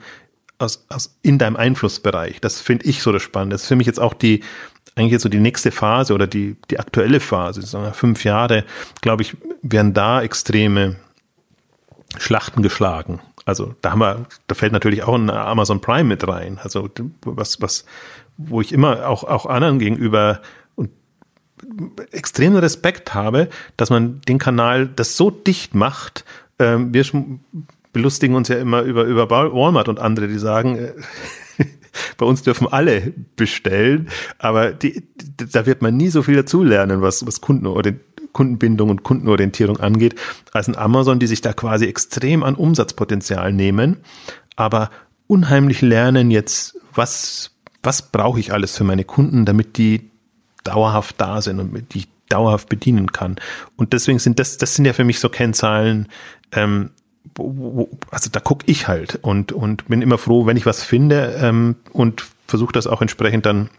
[0.58, 2.40] aus, aus in deinem Einflussbereich.
[2.40, 3.54] Das finde ich so das Spannende.
[3.54, 4.42] Das ist für mich jetzt auch die,
[4.98, 8.64] eigentlich jetzt so die nächste Phase oder die, die aktuelle Phase, sagen fünf Jahre,
[9.00, 10.96] glaube ich, werden da extreme
[12.18, 13.20] Schlachten geschlagen.
[13.44, 16.58] Also da haben wir, da fällt natürlich auch ein Amazon Prime mit rein.
[16.62, 16.88] Also
[17.22, 17.84] was, was,
[18.36, 20.40] wo ich immer auch, auch anderen gegenüber
[22.12, 26.24] extremen Respekt habe, dass man den Kanal das so dicht macht.
[26.58, 27.04] Ähm, wir
[27.92, 30.92] belustigen uns ja immer über, über Walmart und andere, die sagen, äh,
[32.16, 35.02] bei uns dürfen alle bestellen, aber die,
[35.36, 37.92] da wird man nie so viel dazulernen, was, was Kunden oder
[38.32, 40.14] Kundenbindung und Kundenorientierung angeht,
[40.52, 43.98] als ein Amazon, die sich da quasi extrem an Umsatzpotenzial nehmen,
[44.56, 44.90] aber
[45.26, 50.10] unheimlich lernen jetzt, was was brauche ich alles für meine Kunden, damit die
[50.64, 53.36] dauerhaft da sind und die ich dauerhaft bedienen kann.
[53.76, 56.08] Und deswegen sind das, das sind ja für mich so Kennzahlen,
[56.52, 56.90] ähm,
[58.10, 61.76] also da gucke ich halt und, und bin immer froh, wenn ich was finde ähm,
[61.92, 63.70] und versuche das auch entsprechend dann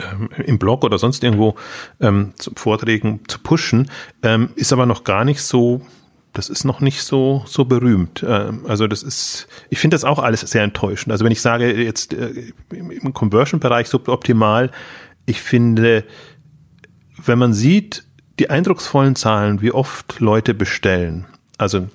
[0.00, 1.56] ähm, im Blog oder sonst irgendwo
[2.00, 3.90] ähm, zu Vorträgen zu pushen,
[4.22, 5.82] ähm, ist aber noch gar nicht so
[6.38, 8.24] das ist noch nicht so, so berühmt.
[8.26, 11.10] Ähm, also das ist, ich finde das auch alles sehr enttäuschend.
[11.10, 14.70] Also wenn ich sage, jetzt äh, im Conversion-Bereich suboptimal,
[15.26, 16.04] ich finde,
[17.24, 18.04] wenn man sieht,
[18.38, 21.26] die eindrucksvollen Zahlen, wie oft Leute bestellen,
[21.56, 21.88] also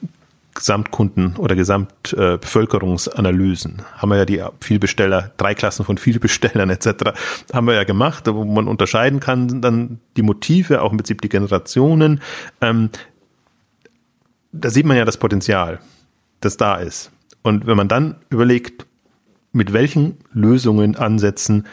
[0.54, 7.14] Gesamtkunden oder Gesamtbevölkerungsanalysen, äh, haben wir ja die Vielbesteller, drei Klassen von Vielbestellern etc.
[7.52, 11.30] haben wir ja gemacht, wo man unterscheiden kann, dann die Motive, auch im Prinzip die
[11.30, 12.22] Generationen.
[12.62, 12.92] Ähm,
[14.52, 15.80] da sieht man ja das Potenzial,
[16.40, 17.12] das da ist.
[17.42, 18.86] Und wenn man dann überlegt,
[19.52, 21.66] mit welchen Lösungen, Ansätzen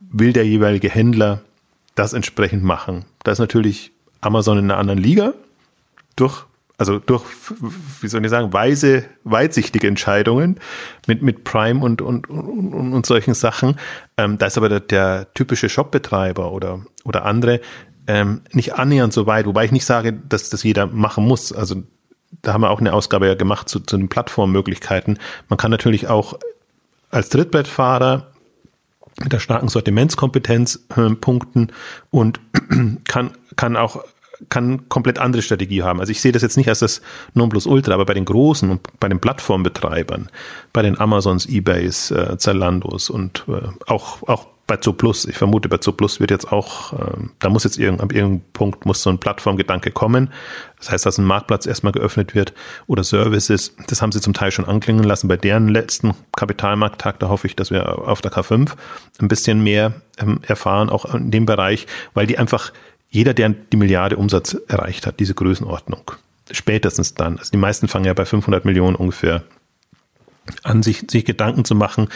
[0.00, 1.42] will der jeweilige Händler
[1.94, 5.34] das entsprechend machen, da ist natürlich Amazon in einer anderen Liga
[6.16, 6.44] durch
[6.76, 7.24] also durch,
[8.00, 10.58] wie soll ich sagen, weise, weitsichtige Entscheidungen
[11.06, 13.76] mit, mit Prime und, und, und, und solchen Sachen.
[14.16, 17.60] Ähm, da ist aber der, der typische Shopbetreiber oder, oder andere
[18.06, 21.52] ähm, nicht annähernd so weit, wobei ich nicht sage, dass das jeder machen muss.
[21.52, 21.82] Also
[22.42, 25.18] da haben wir auch eine Ausgabe ja gemacht zu, zu den Plattformmöglichkeiten.
[25.48, 26.38] Man kann natürlich auch
[27.10, 28.32] als Trittbrettfahrer
[29.22, 31.72] mit der starken Sortimentskompetenz äh, punkten
[32.10, 32.40] und
[33.06, 34.02] kann, kann auch
[34.48, 36.00] kann komplett andere Strategie haben.
[36.00, 37.02] Also ich sehe das jetzt nicht als das
[37.34, 40.28] Nonplusultra, aber bei den großen und bei den Plattformbetreibern,
[40.72, 45.76] bei den Amazons, Ebays, äh, Zalandos und äh, auch, auch bei Zooplus, ich vermute, bei
[45.76, 49.18] Zooplus wird jetzt auch, äh, da muss jetzt irgend, ab irgendeinem Punkt muss so ein
[49.18, 50.30] Plattformgedanke kommen.
[50.78, 52.54] Das heißt, dass ein Marktplatz erstmal geöffnet wird
[52.86, 53.76] oder Services.
[53.88, 57.18] Das haben sie zum Teil schon anklingen lassen bei deren letzten Kapitalmarkttag.
[57.18, 58.72] Da hoffe ich, dass wir auf der K5
[59.20, 62.72] ein bisschen mehr ähm, erfahren, auch in dem Bereich, weil die einfach
[63.14, 66.10] jeder, der die Milliarde Umsatz erreicht hat, diese Größenordnung,
[66.50, 69.44] spätestens dann, also die meisten fangen ja bei 500 Millionen ungefähr
[70.62, 72.08] an, sich, sich Gedanken zu machen,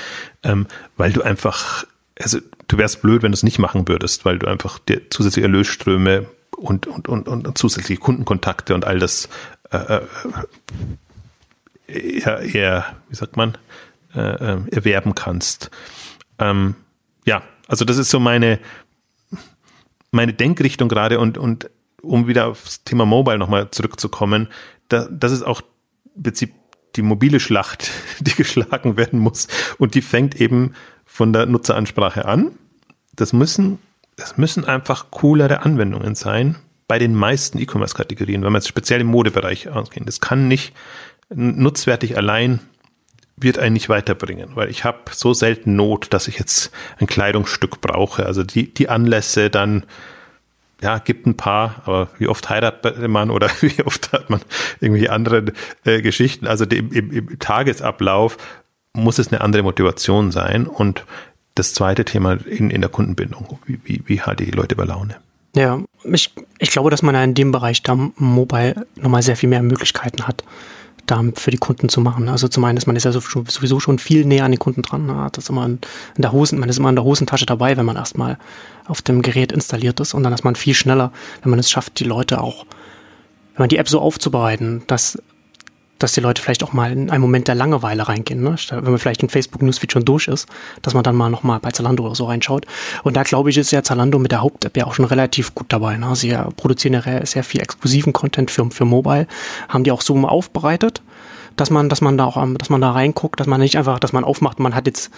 [0.42, 1.86] ähm, weil du einfach
[2.20, 5.46] also du wärst blöd, wenn du es nicht machen würdest, weil du einfach dir zusätzliche
[5.46, 6.26] Erlösströme
[6.56, 9.28] und, und, und, und zusätzliche Kundenkontakte und all das
[9.70, 10.02] äh, äh
[11.86, 13.56] eher, eher, wie sagt man,
[14.14, 15.70] äh, äh, erwerben kannst.
[16.38, 16.74] Ähm,
[17.24, 18.58] ja, also das ist so meine,
[20.10, 21.70] meine Denkrichtung gerade und, und
[22.02, 24.48] um wieder aufs Thema Mobile nochmal zurückzukommen,
[24.88, 25.62] da, das ist auch
[26.14, 26.54] im Prinzip
[26.96, 27.90] die mobile Schlacht,
[28.20, 29.48] die geschlagen werden muss.
[29.78, 32.52] Und die fängt eben von der Nutzeransprache an.
[33.14, 33.78] Das müssen,
[34.16, 36.56] das müssen einfach coolere Anwendungen sein
[36.86, 40.06] bei den meisten E-Commerce-Kategorien, wenn wir jetzt speziell im Modebereich ausgehen.
[40.06, 40.72] Das kann nicht
[41.30, 42.60] nutzwertig allein
[43.40, 47.80] wird einen nicht weiterbringen, weil ich habe so selten Not, dass ich jetzt ein Kleidungsstück
[47.80, 48.26] brauche.
[48.26, 49.84] Also die, die Anlässe dann,
[50.80, 54.40] ja, gibt ein paar, aber wie oft heiratet man oder wie oft hat man
[54.80, 55.52] irgendwie andere
[55.84, 56.46] äh, Geschichten.
[56.46, 58.36] Also im, im, im Tagesablauf
[58.92, 60.66] muss es eine andere Motivation sein.
[60.66, 61.04] Und
[61.54, 63.58] das zweite Thema in, in der Kundenbindung.
[63.66, 65.16] Wie, wie, wie halte ich die Leute bei Laune?
[65.56, 69.62] Ja, ich, ich glaube, dass man in dem Bereich da Mobile nochmal sehr viel mehr
[69.62, 70.44] Möglichkeiten hat,
[71.10, 72.28] da für die Kunden zu machen.
[72.28, 75.10] Also zum einen ist man ist ja sowieso schon viel näher an den Kunden dran.
[75.16, 75.78] Hat das immer in,
[76.16, 78.38] der Hosen, man ist immer in der Hosentasche dabei, wenn man erstmal
[78.86, 81.98] auf dem Gerät installiert ist und dann ist man viel schneller, wenn man es schafft,
[81.98, 82.64] die Leute auch,
[83.54, 85.18] wenn man die App so aufzubereiten, dass
[85.98, 88.56] dass die Leute vielleicht auch mal in einen Moment der Langeweile reingehen, ne?
[88.70, 90.48] wenn man vielleicht ein Facebook Newsfeed schon durch ist,
[90.82, 92.66] dass man dann mal nochmal bei Zalando oder so reinschaut.
[93.02, 95.66] Und da glaube ich, ist ja Zalando mit der Haupt-App ja auch schon relativ gut
[95.70, 95.96] dabei.
[95.96, 96.14] Ne?
[96.14, 99.26] Sie produzieren ja sehr viel exklusiven Content für, für Mobile,
[99.68, 101.02] haben die auch so aufbereitet
[101.60, 104.12] dass man, dass man da auch, dass man da reinguckt, dass man nicht einfach, dass
[104.12, 105.10] man aufmacht, man hat jetzt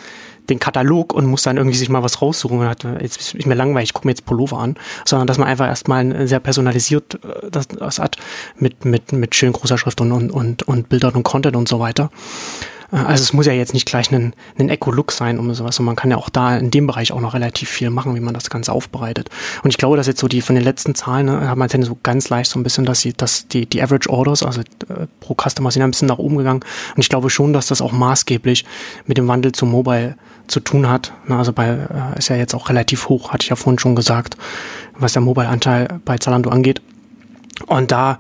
[0.49, 3.55] den Katalog und muss dann irgendwie sich mal was raussuchen und hat, jetzt ist mir
[3.55, 7.51] langweilig, ich gucke mir jetzt Pullover an, sondern dass man einfach erstmal sehr personalisiert äh,
[7.51, 8.17] das, das hat
[8.57, 11.79] mit, mit, mit schön großer Schrift und, und, und, und Bildern und Content und so
[11.79, 12.11] weiter.
[12.91, 15.79] Also es muss ja jetzt nicht gleich ein, ein Eco-Look sein um sowas.
[15.79, 18.21] Und man kann ja auch da in dem Bereich auch noch relativ viel machen, wie
[18.21, 19.29] man das Ganze aufbereitet.
[19.63, 21.99] Und ich glaube, dass jetzt so die von den letzten Zahlen, ne, hat man so
[22.03, 25.35] ganz leicht so ein bisschen, dass sie, dass die, die Average Orders, also äh, pro
[25.35, 26.61] Customer sind ein bisschen nach oben gegangen.
[26.97, 28.65] Und ich glaube schon, dass das auch maßgeblich
[29.07, 30.17] mit dem Wandel zum Mobile
[30.49, 31.13] zu tun hat.
[31.27, 33.95] Na, also bei, äh, ist ja jetzt auch relativ hoch, hatte ich ja vorhin schon
[33.95, 34.37] gesagt,
[34.99, 36.83] was der Mobile-Anteil bei Zalando angeht.
[37.67, 38.19] Und da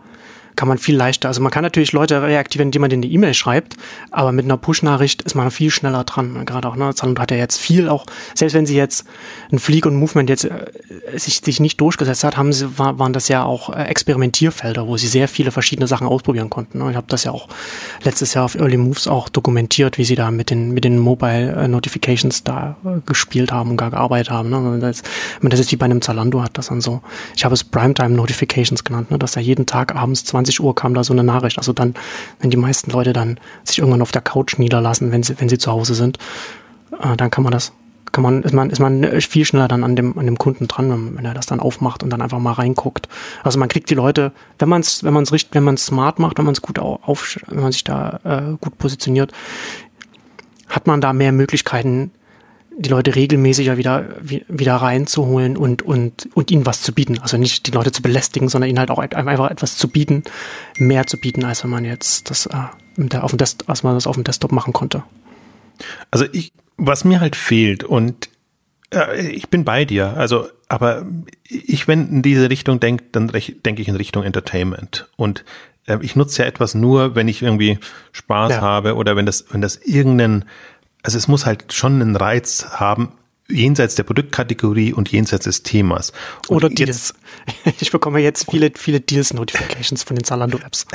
[0.60, 3.32] kann man viel leichter, also man kann natürlich Leute reaktivieren, indem man denen eine E-Mail
[3.32, 3.78] schreibt,
[4.10, 6.44] aber mit einer Push-Nachricht ist man viel schneller dran.
[6.44, 8.04] Gerade auch, ne, Zalando hat ja jetzt viel auch,
[8.34, 9.06] selbst wenn sie jetzt
[9.50, 10.66] ein Fleek und Movement jetzt äh,
[11.16, 14.98] sich, sich nicht durchgesetzt hat, haben sie, war, waren das ja auch äh, Experimentierfelder, wo
[14.98, 16.76] sie sehr viele verschiedene Sachen ausprobieren konnten.
[16.76, 16.90] Ne?
[16.90, 17.48] Ich habe das ja auch
[18.02, 21.52] letztes Jahr auf Early Moves auch dokumentiert, wie sie da mit den, mit den Mobile
[21.52, 24.50] äh, Notifications da äh, gespielt haben und gar gearbeitet haben.
[24.50, 24.78] Ne?
[24.78, 25.02] Das,
[25.40, 27.00] das ist wie bei einem Zalando hat das dann so.
[27.34, 29.18] Ich habe es Primetime Notifications genannt, ne?
[29.18, 31.58] dass er jeden Tag abends 20 20 Uhr kam da so eine Nachricht.
[31.58, 31.94] Also dann,
[32.40, 35.58] wenn die meisten Leute dann sich irgendwann auf der Couch niederlassen, wenn sie, wenn sie
[35.58, 36.18] zu Hause sind,
[37.00, 37.72] äh, dann kann man das,
[38.12, 41.16] kann man, ist man, ist man viel schneller dann an dem, an dem Kunden dran,
[41.16, 43.08] wenn er das dann aufmacht und dann einfach mal reinguckt.
[43.44, 45.86] Also man kriegt die Leute, wenn man es, wenn man es richtig, wenn man es
[45.86, 49.32] smart macht, wenn man es gut auf, wenn man sich da äh, gut positioniert,
[50.68, 52.12] hat man da mehr Möglichkeiten,
[52.76, 57.18] die Leute regelmäßiger wieder, wieder reinzuholen und, und, und ihnen was zu bieten.
[57.18, 60.24] Also nicht die Leute zu belästigen, sondern ihnen halt auch einfach etwas zu bieten,
[60.78, 64.06] mehr zu bieten, als wenn man jetzt das, äh, auf dem Desktop, als man das
[64.06, 65.02] auf dem Desktop machen konnte.
[66.10, 68.28] Also ich, was mir halt fehlt und
[68.94, 71.06] äh, ich bin bei dir, also, aber
[71.48, 75.44] ich, wenn in diese Richtung denke, dann denke ich in Richtung Entertainment und
[75.86, 77.78] äh, ich nutze ja etwas nur, wenn ich irgendwie
[78.12, 78.60] Spaß ja.
[78.60, 80.44] habe oder wenn das, wenn das irgendeinen
[81.02, 83.12] also es muss halt schon einen Reiz haben,
[83.50, 86.12] jenseits der Produktkategorie und jenseits des Themas.
[86.48, 87.14] Und Oder Deals.
[87.80, 90.86] Ich bekomme jetzt viele, viele Deals-Notifications von den Zalando-Apps.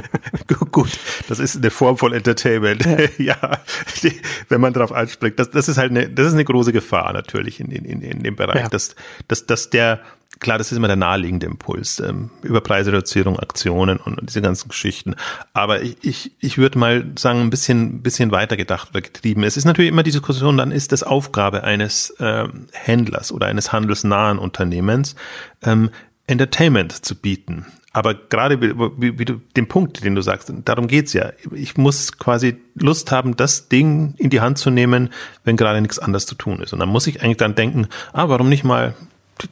[0.70, 0.90] Gut,
[1.28, 2.84] das ist eine Form von Entertainment.
[2.84, 3.58] Ja, ja
[4.02, 5.38] die, wenn man darauf anspricht.
[5.38, 8.36] Das, das ist halt eine, das ist eine große Gefahr natürlich in, in, in dem
[8.36, 8.68] Bereich, ja.
[8.68, 8.94] dass,
[9.28, 10.00] dass, dass der,
[10.40, 14.68] klar, das ist immer der naheliegende Impuls, ähm, über Preisreduzierung, Aktionen und, und diese ganzen
[14.68, 15.14] Geschichten.
[15.52, 19.42] Aber ich, ich, ich würde mal sagen, ein bisschen, bisschen weiter gedacht oder getrieben.
[19.44, 23.72] Es ist natürlich immer die Diskussion, dann ist das Aufgabe eines ähm, Händlers oder eines
[23.72, 25.14] handelsnahen Unternehmens,
[25.62, 25.90] ähm,
[26.26, 27.66] Entertainment zu bieten.
[27.94, 31.30] Aber gerade wie, wie, du den Punkt, den du sagst, darum geht's ja.
[31.52, 35.10] Ich muss quasi Lust haben, das Ding in die Hand zu nehmen,
[35.44, 36.72] wenn gerade nichts anderes zu tun ist.
[36.72, 38.94] Und dann muss ich eigentlich dann denken, ah, warum nicht mal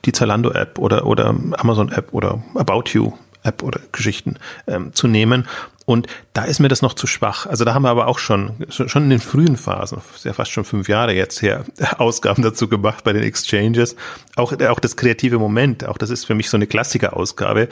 [0.05, 5.47] die Zalando-App oder, oder Amazon-App oder About You-App oder Geschichten ähm, zu nehmen.
[5.85, 7.47] Und da ist mir das noch zu schwach.
[7.47, 10.65] Also da haben wir aber auch schon, schon in den frühen Phasen, ja fast schon
[10.65, 11.65] fünf Jahre jetzt her,
[11.99, 13.97] Ausgaben dazu gemacht bei den Exchanges.
[14.37, 17.69] Auch, auch das kreative Moment, auch das ist für mich so eine Klassiker-Ausgabe,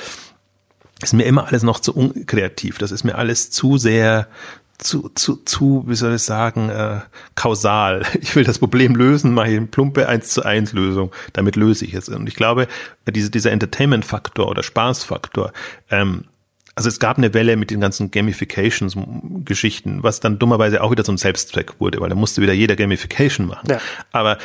[1.03, 2.79] ist mir immer alles noch zu unkreativ.
[2.79, 4.29] Das ist mir alles zu sehr,
[4.81, 7.01] zu, zu, zu, wie soll ich sagen, äh,
[7.35, 8.03] kausal.
[8.21, 11.85] Ich will das Problem lösen, mache ich eine plumpe 1 zu 1 Lösung, damit löse
[11.85, 12.09] ich es.
[12.09, 12.67] Und ich glaube,
[13.09, 15.53] diese, dieser Entertainment-Faktor oder Spaßfaktor,
[15.91, 16.25] ähm,
[16.75, 21.13] also es gab eine Welle mit den ganzen Gamifications-Geschichten, was dann dummerweise auch wieder so
[21.13, 23.69] ein Selbstzweck wurde, weil da musste wieder jeder Gamification machen.
[23.69, 23.81] Ja.
[24.13, 24.39] Aber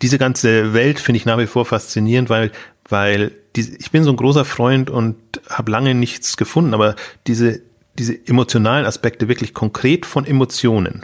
[0.00, 2.50] diese ganze Welt finde ich nach wie vor faszinierend, weil,
[2.88, 5.16] weil die, ich bin so ein großer Freund und
[5.50, 7.60] habe lange nichts gefunden, aber diese
[7.98, 11.02] diese emotionalen Aspekte wirklich konkret von Emotionen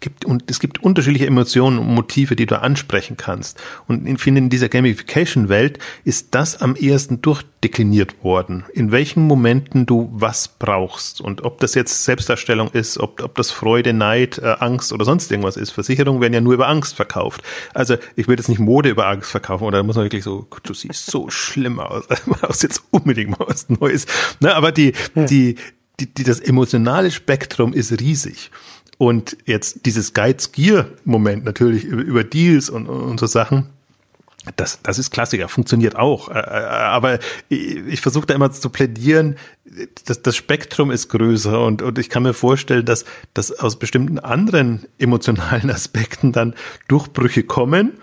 [0.00, 3.60] gibt und es gibt unterschiedliche Emotionen und Motive, die du ansprechen kannst.
[3.86, 8.64] Und ich finde, in dieser Gamification-Welt ist das am ehesten durchdekliniert worden.
[8.72, 13.50] In welchen Momenten du was brauchst und ob das jetzt Selbstdarstellung ist, ob, ob das
[13.50, 15.70] Freude, Neid, äh, Angst oder sonst irgendwas ist.
[15.70, 17.42] Versicherungen werden ja nur über Angst verkauft.
[17.72, 20.46] Also ich will jetzt nicht Mode über Angst verkaufen oder da muss man wirklich so,
[20.62, 22.04] du siehst so schlimm aus,
[22.42, 24.06] aus jetzt unbedingt mal was Neues.
[24.40, 25.56] Ne, aber die, die,
[26.00, 28.50] die, die, das emotionale Spektrum ist riesig.
[28.98, 33.68] Und jetzt dieses Geiz-Gier-Moment natürlich über, über Deals und, und so Sachen
[34.54, 36.30] Das, das ist Klassiker, funktioniert auch.
[36.30, 37.18] Aber
[37.48, 39.36] ich versuche da immer zu plädieren,
[40.04, 44.18] das, das Spektrum ist größer und, und ich kann mir vorstellen, dass, dass aus bestimmten
[44.18, 46.54] anderen emotionalen Aspekten dann
[46.88, 47.94] Durchbrüche kommen,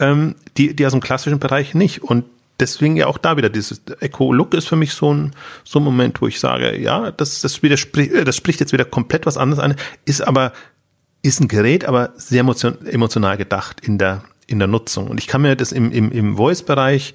[0.00, 2.02] ähm, die, die aus dem klassischen Bereich nicht.
[2.02, 2.24] Und
[2.62, 5.32] deswegen ja auch da wieder dieses Echo-Look ist für mich so ein,
[5.64, 9.26] so ein Moment, wo ich sage, ja, das, das widerspricht, das spricht jetzt wieder komplett
[9.26, 10.52] was anderes an, ist aber,
[11.22, 15.08] ist ein Gerät, aber sehr emotional gedacht in der, in der Nutzung.
[15.08, 17.14] Und ich kann mir das im, im, im Voice-Bereich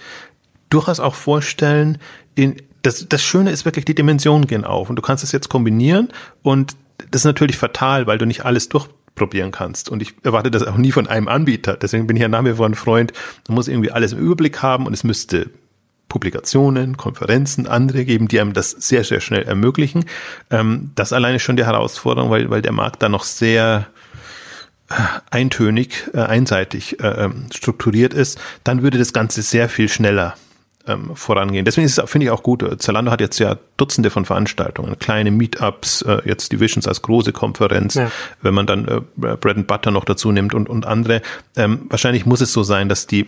[0.70, 1.98] durchaus auch vorstellen,
[2.36, 5.50] in, das, das Schöne ist wirklich, die Dimensionen gehen auf und du kannst es jetzt
[5.50, 6.10] kombinieren
[6.44, 6.76] und
[7.12, 8.70] das ist natürlich fatal, weil du nicht alles
[9.18, 9.90] durchprobieren kannst.
[9.90, 11.76] Und ich erwarte das auch nie von einem Anbieter.
[11.76, 13.12] Deswegen bin ich ja nach wie vor ein Freund.
[13.48, 15.50] Man muss irgendwie alles im Überblick haben und es müsste
[16.08, 20.06] Publikationen, Konferenzen, andere geben, die einem das sehr, sehr schnell ermöglichen.
[20.50, 23.88] Ähm, das alleine ist schon die Herausforderung, weil, weil der Markt da noch sehr
[25.32, 30.36] eintönig, äh, einseitig äh, ähm, strukturiert ist, dann würde das Ganze sehr viel schneller
[30.88, 31.66] ähm, vorangehen.
[31.66, 32.64] Deswegen ist es, finde ich, auch gut.
[32.82, 37.96] Zalando hat jetzt ja Dutzende von Veranstaltungen, kleine Meetups, äh, jetzt Divisions als große Konferenz,
[37.96, 38.12] ja.
[38.42, 41.22] wenn man dann äh, Bread and Butter noch dazu nimmt und, und andere.
[41.56, 43.28] Ähm, wahrscheinlich muss es so sein, dass die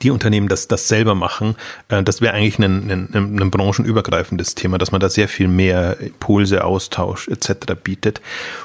[0.00, 1.56] die Unternehmen das, das selber machen,
[1.88, 5.98] äh, das wäre eigentlich ein, ein, ein branchenübergreifendes Thema, dass man da sehr viel mehr
[6.00, 7.74] Impulse, Austausch etc.
[7.82, 8.20] bietet.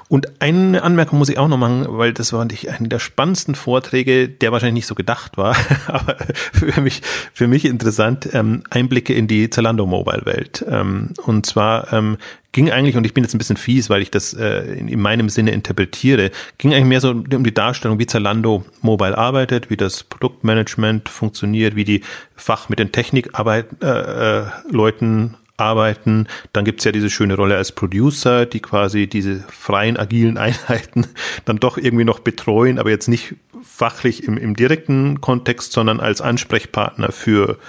[0.09, 3.55] Und eine Anmerkung muss ich auch noch machen, weil das war nicht einer der spannendsten
[3.55, 5.55] Vorträge, der wahrscheinlich nicht so gedacht war,
[5.88, 6.18] aber
[6.53, 7.01] für mich,
[7.34, 10.63] für mich interessant, ähm, Einblicke in die Zalando Mobile Welt.
[10.70, 12.18] Ähm, und zwar ähm,
[12.57, 14.99] ging eigentlich, und ich bin jetzt ein bisschen fies, weil ich das äh, in, in,
[14.99, 19.77] meinem Sinne interpretiere, ging eigentlich mehr so um die Darstellung, wie Zalando Mobile arbeitet, wie
[19.77, 22.01] das Produktmanagement funktioniert, wie die
[22.35, 26.27] Fach mit den Technikleuten äh, äh, arbeiten.
[26.51, 31.05] Dann gibt's ja diese schöne Rolle als Producer, die quasi diese freien, agilen Einheiten
[31.45, 36.21] dann doch irgendwie noch betreuen, aber jetzt nicht fachlich im, im direkten Kontext, sondern als
[36.21, 37.59] Ansprechpartner für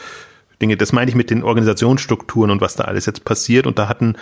[0.63, 0.79] Dinge.
[0.79, 3.67] Das meine ich mit den Organisationsstrukturen und was da alles jetzt passiert.
[3.67, 4.17] Und da hatten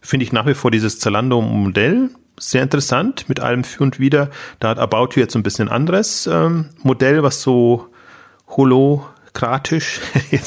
[0.00, 4.30] finde ich nach wie vor dieses Zalando-Modell sehr interessant mit allem für und wieder.
[4.58, 7.88] Da hat About You jetzt ein bisschen anderes ähm, Modell, was so
[8.48, 10.00] holokratisch,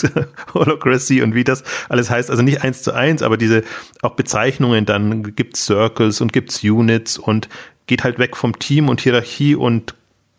[0.53, 3.63] Holocracy und wie das alles heißt, also nicht eins zu eins, aber diese
[4.01, 7.47] auch Bezeichnungen, dann gibt's Circles und gibt's Units und
[7.85, 9.95] geht halt weg vom Team und Hierarchie und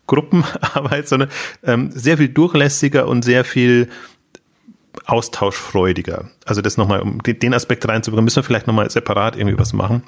[0.07, 1.29] Gruppenarbeit, sondern
[1.63, 3.89] ähm, sehr viel durchlässiger und sehr viel
[5.05, 6.29] austauschfreudiger.
[6.45, 10.03] Also das nochmal, um den Aspekt reinzubringen, müssen wir vielleicht nochmal separat irgendwie was machen.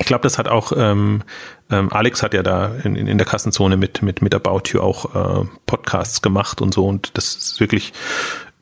[0.00, 1.22] Ich glaube, das hat auch, ähm,
[1.70, 5.42] ähm, Alex hat ja da in, in der Kassenzone mit, mit, mit About You auch
[5.42, 7.92] äh, Podcasts gemacht und so und das ist wirklich,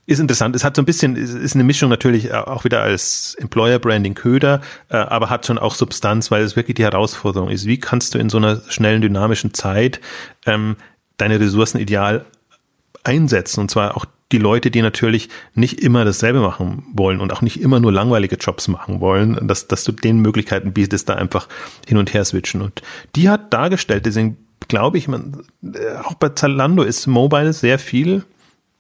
[0.07, 0.57] ist interessant.
[0.57, 4.63] Es hat so ein bisschen, ist eine Mischung natürlich auch wieder als Employer Branding Köder,
[4.89, 7.67] äh, aber hat schon auch Substanz, weil es wirklich die Herausforderung ist.
[7.67, 10.01] Wie kannst du in so einer schnellen, dynamischen Zeit
[10.47, 10.77] ähm,
[11.19, 12.25] deine Ressourcen ideal
[13.05, 17.43] einsetzen und zwar auch die Leute, die natürlich nicht immer dasselbe machen wollen und auch
[17.43, 21.49] nicht immer nur langweilige Jobs machen wollen, dass, dass du denen Möglichkeiten bietest, da einfach
[21.87, 22.61] hin und her switchen.
[22.61, 22.83] Und
[23.15, 24.37] die hat dargestellt, deswegen
[24.69, 28.25] glaube ich, man, äh, auch bei Zalando ist Mobile sehr viel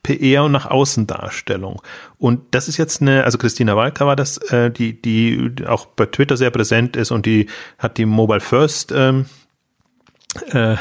[0.02, 1.82] PR und nach außen Darstellung.
[2.18, 6.06] Und das ist jetzt eine, also Christina Walker war das, äh, die, die auch bei
[6.06, 7.46] Twitter sehr präsent ist und die
[7.78, 9.26] hat die Mobile First ähm,
[10.50, 10.76] äh,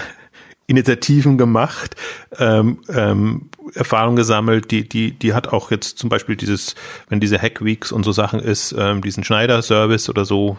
[0.68, 1.96] Initiativen gemacht,
[2.40, 6.76] ähm, ähm, Erfahrung gesammelt, die, die, die hat auch jetzt zum Beispiel dieses,
[7.10, 10.58] wenn diese Hack Weeks und so Sachen ist, ähm, diesen Schneider-Service oder so,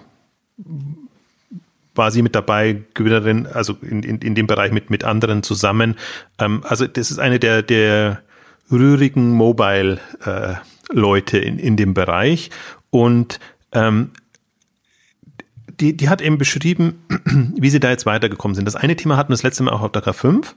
[1.94, 5.96] war sie mit dabei, Gewinnerin, also in, in, in dem Bereich mit, mit anderen zusammen.
[6.38, 8.22] Ähm, also das ist eine der, der
[8.70, 12.50] rührigen Mobile-Leute äh, in, in dem Bereich
[12.90, 13.40] und
[13.72, 14.10] ähm,
[15.80, 17.04] die, die hat eben beschrieben,
[17.56, 18.64] wie sie da jetzt weitergekommen sind.
[18.64, 20.54] Das eine Thema hatten wir das letzte Mal auch auf der K5.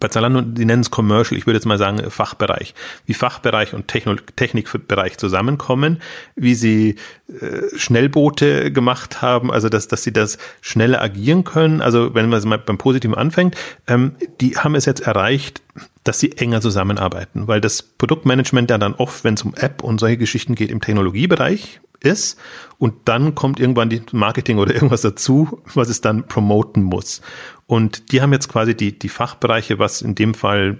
[0.00, 2.74] Bei Zalando, die nennen es Commercial, ich würde jetzt mal sagen Fachbereich.
[3.04, 6.00] Wie Fachbereich und Techno Technikbereich zusammenkommen,
[6.36, 6.96] wie sie
[7.28, 11.82] äh, Schnellboote gemacht haben, also dass, dass sie das schneller agieren können.
[11.82, 15.60] Also wenn man mal beim Positiven anfängt, ähm, die haben es jetzt erreicht,
[16.08, 20.00] dass sie enger zusammenarbeiten, weil das Produktmanagement ja dann oft, wenn es um App und
[20.00, 22.38] solche Geschichten geht, im Technologiebereich ist
[22.78, 27.20] und dann kommt irgendwann die Marketing oder irgendwas dazu, was es dann promoten muss.
[27.66, 30.78] Und die haben jetzt quasi die, die Fachbereiche, was in dem Fall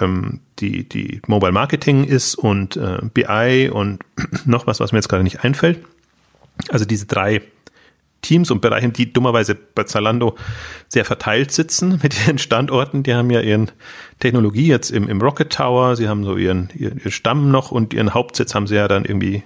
[0.00, 3.98] ähm, die, die Mobile Marketing ist und äh, BI und
[4.44, 5.84] noch was, was mir jetzt gerade nicht einfällt.
[6.68, 7.42] Also diese drei
[8.22, 10.36] Teams und Bereiche, die dummerweise bei Zalando
[10.88, 13.02] sehr verteilt sitzen mit ihren Standorten.
[13.02, 13.70] Die haben ja ihren
[14.18, 17.94] Technologie jetzt im, im Rocket Tower, sie haben so ihren, ihren, ihren Stamm noch und
[17.94, 19.42] ihren Hauptsitz haben sie ja dann irgendwie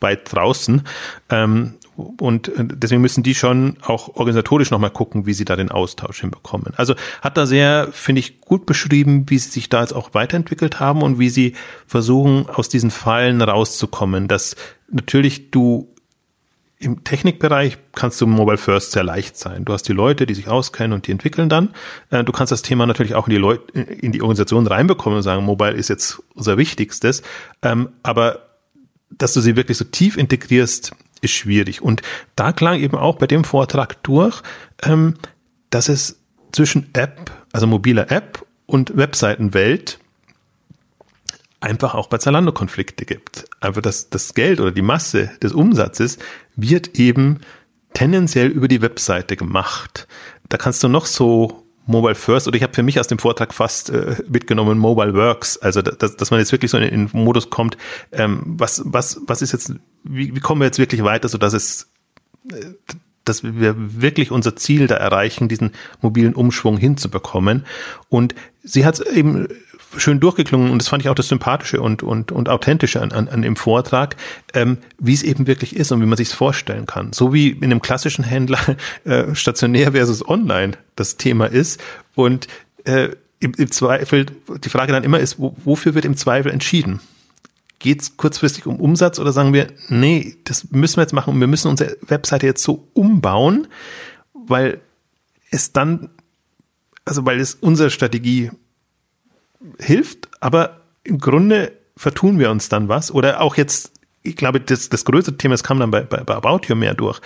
[0.00, 0.82] weit draußen,
[1.30, 6.20] ähm, und deswegen müssen die schon auch organisatorisch nochmal gucken, wie sie da den Austausch
[6.20, 6.74] hinbekommen.
[6.76, 10.78] Also hat da sehr, finde ich, gut beschrieben, wie sie sich da jetzt auch weiterentwickelt
[10.78, 11.54] haben und wie sie
[11.86, 14.56] versuchen, aus diesen Fallen rauszukommen, dass
[14.90, 15.88] natürlich du
[16.78, 19.64] im Technikbereich kannst du Mobile First sehr leicht sein.
[19.64, 21.70] Du hast die Leute, die sich auskennen und die entwickeln dann.
[22.10, 25.22] Äh, du kannst das Thema natürlich auch in die Leute, in die Organisation reinbekommen und
[25.22, 27.22] sagen, Mobile ist jetzt unser Wichtigstes.
[27.62, 28.40] Ähm, aber
[29.10, 31.80] dass du sie wirklich so tief integrierst, ist schwierig.
[31.80, 32.02] Und
[32.34, 34.42] da klang eben auch bei dem Vortrag durch,
[34.82, 35.14] ähm,
[35.70, 36.20] dass es
[36.52, 39.98] zwischen App, also mobiler App und Webseitenwelt
[41.60, 43.46] einfach auch bei Zalando Konflikte gibt.
[43.60, 46.18] Einfach das, das Geld oder die Masse des Umsatzes
[46.56, 47.40] wird eben
[47.94, 50.06] tendenziell über die Webseite gemacht.
[50.48, 53.54] Da kannst du noch so Mobile First oder ich habe für mich aus dem Vortrag
[53.54, 57.48] fast äh, mitgenommen Mobile Works, also dass, dass man jetzt wirklich so in den Modus
[57.48, 57.78] kommt,
[58.12, 61.52] ähm, was was was ist jetzt, wie, wie kommen wir jetzt wirklich weiter, so dass
[61.52, 61.88] es
[62.50, 62.72] äh,
[63.24, 67.66] dass wir wirklich unser Ziel da erreichen, diesen mobilen Umschwung hinzubekommen.
[68.08, 69.48] Und sie hat eben
[69.98, 73.28] schön durchgeklungen und das fand ich auch das Sympathische und, und, und Authentische an, an,
[73.28, 74.16] an dem Vortrag,
[74.54, 77.12] ähm, wie es eben wirklich ist und wie man sich es vorstellen kann.
[77.12, 78.58] So wie in einem klassischen Händler
[79.04, 81.82] äh, stationär versus online das Thema ist
[82.14, 82.48] und
[82.84, 84.26] äh, im, im Zweifel,
[84.64, 87.00] die Frage dann immer ist, wo, wofür wird im Zweifel entschieden?
[87.78, 91.40] Geht es kurzfristig um Umsatz oder sagen wir, nee, das müssen wir jetzt machen und
[91.40, 93.68] wir müssen unsere Webseite jetzt so umbauen,
[94.32, 94.80] weil
[95.50, 96.08] es dann,
[97.04, 98.50] also weil es unsere Strategie
[99.78, 103.10] hilft, aber im Grunde vertun wir uns dann was.
[103.10, 103.92] Oder auch jetzt,
[104.22, 106.94] ich glaube, das, das größte Thema, das kam dann bei, bei, bei About You mehr
[106.94, 107.20] durch,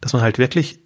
[0.00, 0.78] dass man halt wirklich,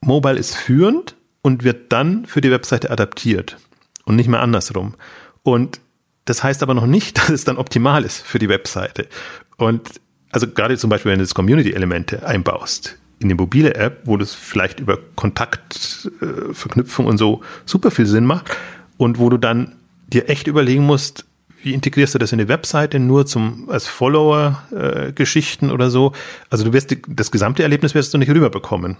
[0.00, 3.56] Mobile ist führend und wird dann für die Webseite adaptiert
[4.04, 4.94] und nicht mehr andersrum.
[5.42, 5.80] Und
[6.24, 9.08] das heißt aber noch nicht, dass es dann optimal ist für die Webseite.
[9.56, 10.00] Und
[10.30, 14.34] also gerade zum Beispiel, wenn du das Community-Elemente einbaust in die mobile App, wo das
[14.34, 18.56] vielleicht über Kontaktverknüpfung äh, und so super viel Sinn macht
[18.96, 19.76] und wo du dann
[20.06, 21.24] dir echt überlegen musst,
[21.62, 26.12] wie integrierst du das in die Webseite nur zum als Follower äh, Geschichten oder so.
[26.50, 28.98] Also du wirst die, das gesamte Erlebnis wirst du nicht rüberbekommen.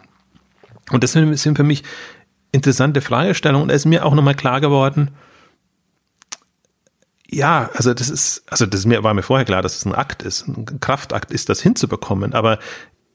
[0.91, 1.83] Und das sind, für mich
[2.53, 3.63] interessante Fragestellungen.
[3.63, 5.11] Und da ist mir auch nochmal klar geworden,
[7.35, 10.23] ja, also das ist, also das mir, war mir vorher klar, dass es ein Akt
[10.23, 12.33] ist, ein Kraftakt ist, das hinzubekommen.
[12.33, 12.59] Aber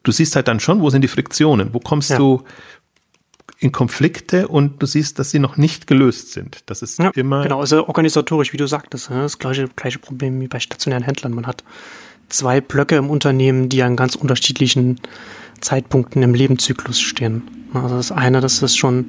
[0.03, 1.73] du siehst halt dann schon, wo sind die Friktionen?
[1.73, 2.17] Wo kommst ja.
[2.17, 2.43] du,
[3.59, 6.59] in Konflikte und du siehst, dass sie noch nicht gelöst sind.
[6.67, 7.43] Das ist ja, immer.
[7.43, 11.33] Genau, also organisatorisch, wie du sagtest, das gleiche, gleiche Problem wie bei stationären Händlern.
[11.33, 11.63] Man hat
[12.29, 15.01] zwei Blöcke im Unternehmen, die an ganz unterschiedlichen
[15.59, 17.43] Zeitpunkten im Lebenszyklus stehen.
[17.73, 19.07] Also das eine, das ist schon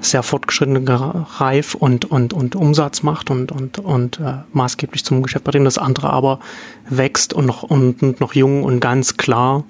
[0.00, 5.44] sehr fortgeschritten reif und, und, und Umsatz macht und, und, und äh, maßgeblich zum Geschäft
[5.44, 5.66] bringt.
[5.66, 6.40] Das andere aber
[6.88, 9.64] wächst und noch, und, und noch jung und ganz klar,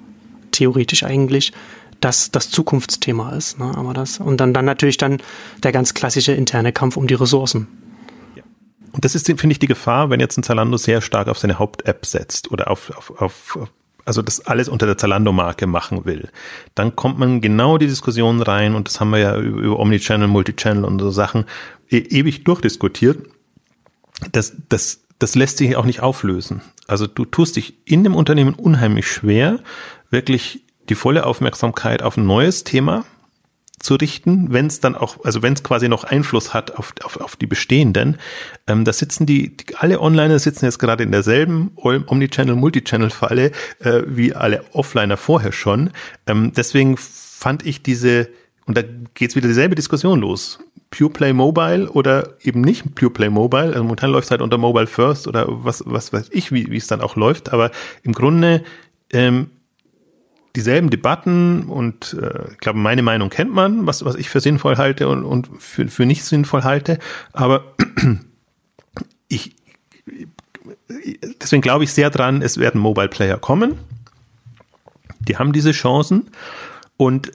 [0.51, 1.53] theoretisch eigentlich,
[1.99, 3.59] das das Zukunftsthema ist.
[3.59, 3.71] Ne?
[3.75, 5.17] Aber das, und dann, dann natürlich dann
[5.63, 7.67] der ganz klassische interne Kampf um die Ressourcen.
[8.91, 11.59] Und das ist, finde ich, die Gefahr, wenn jetzt ein Zalando sehr stark auf seine
[11.59, 13.69] Haupt-App setzt oder auf, auf, auf,
[14.05, 16.29] also das alles unter der Zalando-Marke machen will,
[16.73, 20.27] dann kommt man genau die Diskussion rein und das haben wir ja über, über Omnichannel,
[20.27, 21.45] Multichannel und so Sachen
[21.89, 23.19] e ewig durchdiskutiert.
[24.31, 26.61] Das, das, das lässt sich auch nicht auflösen.
[26.87, 29.59] Also du tust dich in dem Unternehmen unheimlich schwer,
[30.09, 33.05] wirklich die volle Aufmerksamkeit auf ein neues Thema
[33.79, 37.17] zu richten, wenn es dann auch, also wenn es quasi noch Einfluss hat auf, auf,
[37.21, 38.17] auf die bestehenden.
[38.65, 44.01] Ähm, da sitzen die, die, alle Onliner sitzen jetzt gerade in derselben Omnichannel, Multichannel-Falle äh,
[44.07, 45.91] wie alle Offliner vorher schon.
[46.25, 48.29] Ähm, deswegen fand ich diese,
[48.65, 48.81] und da
[49.13, 50.59] geht's wieder dieselbe Diskussion los.
[50.89, 53.67] Pure Play Mobile oder eben nicht Pure Play Mobile.
[53.67, 56.87] Also momentan läuft es halt unter Mobile First oder was, was weiß ich, wie es
[56.87, 57.53] dann auch läuft.
[57.53, 57.71] Aber
[58.03, 58.63] im Grunde
[59.11, 59.51] ähm,
[60.57, 64.77] dieselben Debatten und äh, ich glaube, meine Meinung kennt man, was, was ich für sinnvoll
[64.77, 66.97] halte und, und für, für nicht sinnvoll halte.
[67.31, 67.75] Aber
[69.27, 69.55] ich,
[71.39, 73.77] deswegen glaube ich sehr dran, es werden Mobile Player kommen.
[75.19, 76.31] Die haben diese Chancen
[76.97, 77.31] und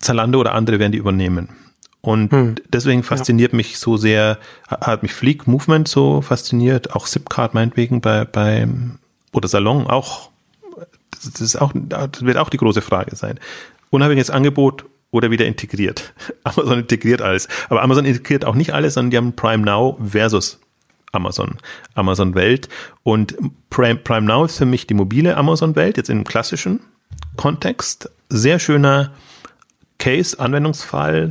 [0.00, 1.50] Zalando oder andere werden die übernehmen.
[2.00, 2.54] Und hm.
[2.68, 3.56] deswegen fasziniert ja.
[3.56, 8.66] mich so sehr, hat mich Fleek Movement so fasziniert, auch Zipcard meinetwegen bei, bei
[9.32, 10.30] oder Salon auch
[11.30, 13.38] das, ist auch, das wird auch die große Frage sein.
[13.90, 16.12] Unabhängiges Angebot oder wieder integriert.
[16.44, 17.48] Amazon integriert alles.
[17.68, 20.58] Aber Amazon integriert auch nicht alles, sondern die haben Prime Now versus
[21.12, 21.58] Amazon,
[21.94, 22.68] Amazon Welt.
[23.02, 23.36] Und
[23.70, 26.80] Prime, Prime Now ist für mich die mobile Amazon Welt, jetzt im klassischen
[27.36, 28.10] Kontext.
[28.28, 29.12] Sehr schöner
[29.98, 31.30] Case, Anwendungsfall,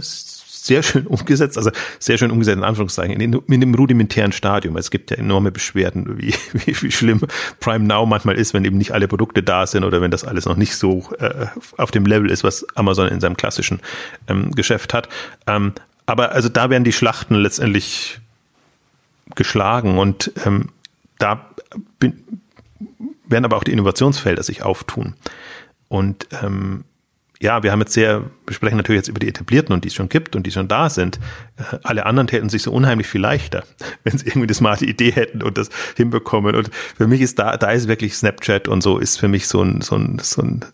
[0.66, 4.78] sehr schön umgesetzt, also sehr schön umgesetzt in Anführungszeichen, in, in dem rudimentären Stadium.
[4.78, 7.22] Es gibt ja enorme Beschwerden, wie, wie, wie schlimm
[7.60, 10.46] Prime Now manchmal ist, wenn eben nicht alle Produkte da sind oder wenn das alles
[10.46, 11.46] noch nicht so äh,
[11.78, 13.80] auf dem Level ist, was Amazon in seinem klassischen
[14.28, 15.08] ähm, Geschäft hat.
[15.46, 15.74] Ähm,
[16.08, 18.20] aber also da werden die Schlachten letztendlich
[19.36, 20.70] geschlagen und ähm,
[21.20, 21.48] da
[22.00, 22.42] bin,
[23.28, 25.14] werden aber auch die Innovationsfelder sich auftun.
[25.90, 26.86] Und ähm,
[27.46, 29.94] ja, wir haben jetzt sehr, wir sprechen natürlich jetzt über die etablierten und die es
[29.94, 31.20] schon gibt und die schon da sind.
[31.58, 33.64] Äh, alle anderen täten sich so unheimlich viel leichter,
[34.04, 36.56] wenn sie irgendwie eine smarte Idee hätten und das hinbekommen.
[36.56, 39.62] Und für mich ist da, da ist wirklich Snapchat und so ist für mich so
[39.62, 40.66] ein, so ein, so ein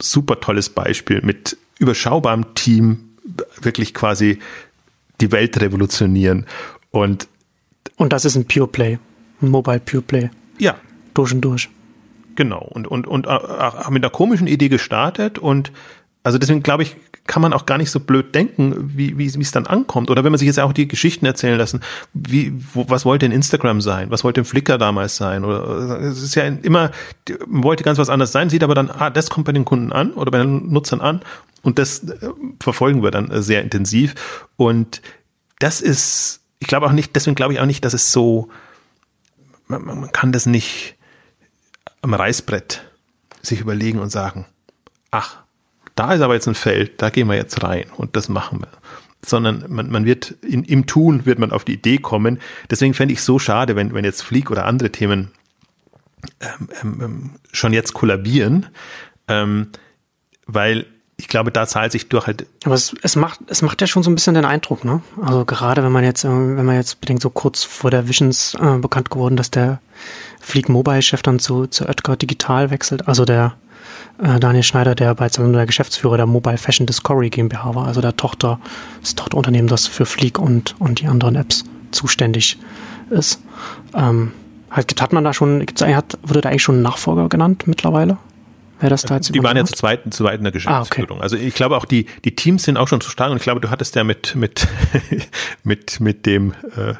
[0.00, 3.16] super tolles Beispiel mit überschaubarem Team
[3.62, 4.38] wirklich quasi
[5.22, 6.46] die Welt revolutionieren.
[6.90, 7.28] Und,
[7.96, 8.98] und das ist ein Pure Play,
[9.40, 10.30] ein Mobile Pure Play.
[10.58, 10.76] Ja.
[11.14, 11.70] Durch und durch.
[12.36, 12.60] Genau.
[12.60, 15.72] Und, und, und auch mit einer komischen Idee gestartet und
[16.22, 16.96] also deswegen glaube ich,
[17.26, 20.10] kann man auch gar nicht so blöd denken, wie, wie, es dann ankommt.
[20.10, 21.80] Oder wenn man sich jetzt auch die Geschichten erzählen lassen,
[22.12, 24.10] wie, wo, was wollte denn Instagram sein?
[24.10, 25.44] Was wollte denn Flickr damals sein?
[25.44, 26.90] Oder es ist ja immer,
[27.46, 29.92] man wollte ganz was anderes sein, sieht aber dann, ah, das kommt bei den Kunden
[29.92, 31.20] an oder bei den Nutzern an
[31.62, 34.46] und das äh, verfolgen wir dann sehr intensiv.
[34.56, 35.00] Und
[35.58, 38.48] das ist, ich glaube auch nicht, deswegen glaube ich auch nicht, dass es so,
[39.68, 40.96] man, man kann das nicht
[42.02, 42.82] am Reißbrett
[43.42, 44.46] sich überlegen und sagen,
[45.10, 45.38] ach,
[46.00, 48.68] da ist aber jetzt ein Feld, da gehen wir jetzt rein und das machen wir.
[49.22, 52.38] Sondern man, man wird in, im Tun wird man auf die Idee kommen.
[52.70, 55.30] Deswegen fände ich so schade, wenn, wenn jetzt Fleek oder andere Themen
[56.40, 58.68] ähm, ähm, ähm, schon jetzt kollabieren,
[59.28, 59.68] ähm,
[60.46, 60.86] weil
[61.18, 62.46] ich glaube, da zahlt sich durch halt.
[62.64, 65.02] Aber es, es macht, es macht ja schon so ein bisschen den Eindruck, ne?
[65.20, 68.54] Also gerade wenn man jetzt, äh, wenn man jetzt bedenkt, so kurz vor der Visions
[68.54, 69.82] äh, bekannt geworden, dass der
[70.40, 73.54] Fleek Mobile Chef dann zu, zu Oetker Digital wechselt, also der
[74.20, 78.60] Daniel Schneider, der bei der Geschäftsführer der Mobile Fashion Discovery GmbH war, also der Tochter,
[79.00, 82.58] das Tochterunternehmen, das für Fleek und, und die anderen Apps zuständig
[83.10, 83.40] ist.
[83.94, 84.32] Ähm,
[84.70, 88.18] hat, hat man da schon, gibt's, hat, wurde da eigentlich schon ein Nachfolger genannt mittlerweile?
[88.80, 91.10] Wer das da jetzt die waren ja zu zweit, zu zweit in der Geschäftsführung.
[91.10, 91.22] Ah, okay.
[91.22, 93.60] Also ich glaube auch die, die Teams sind auch schon zu stark und ich glaube,
[93.60, 94.66] du hattest ja mit, mit,
[95.64, 96.94] mit, mit dem äh,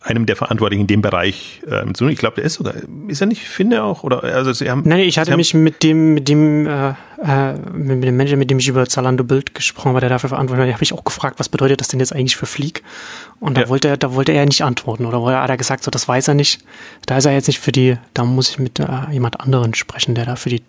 [0.00, 2.06] einem der Verantwortlichen in dem Bereich äh, mit so.
[2.08, 2.74] Ich glaube, der ist sogar,
[3.08, 4.02] ist er nicht Finde auch?
[4.02, 4.82] Oder also sie haben.
[4.84, 6.90] Nein, ich hatte mich mit dem, mit dem, äh,
[7.22, 10.66] äh, mit dem Manager, mit dem ich über Zalando Bild gesprochen war, der dafür verantwortlich
[10.66, 12.82] war, habe ich auch gefragt, was bedeutet das denn jetzt eigentlich für Fleek?
[13.38, 13.68] Und da ja.
[13.68, 16.34] wollte er, da wollte er nicht antworten oder hat er gesagt, so das weiß er
[16.34, 16.60] nicht.
[17.06, 20.14] Da ist er jetzt nicht für die, da muss ich mit äh, jemand anderen sprechen,
[20.14, 20.62] der da für die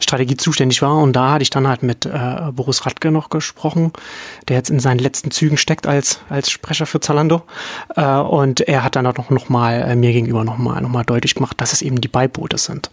[0.00, 0.98] Strategie zuständig war.
[0.98, 2.10] Und da hatte ich dann halt mit äh,
[2.52, 3.92] Boris Radke noch gesprochen,
[4.48, 7.42] der jetzt in seinen letzten Zügen steckt als, als Sprecher für Zalando.
[7.96, 11.04] Äh, und er hat dann auch noch mal äh, mir gegenüber noch mal, noch mal
[11.04, 12.90] deutlich gemacht, dass es eben die Beiboote sind.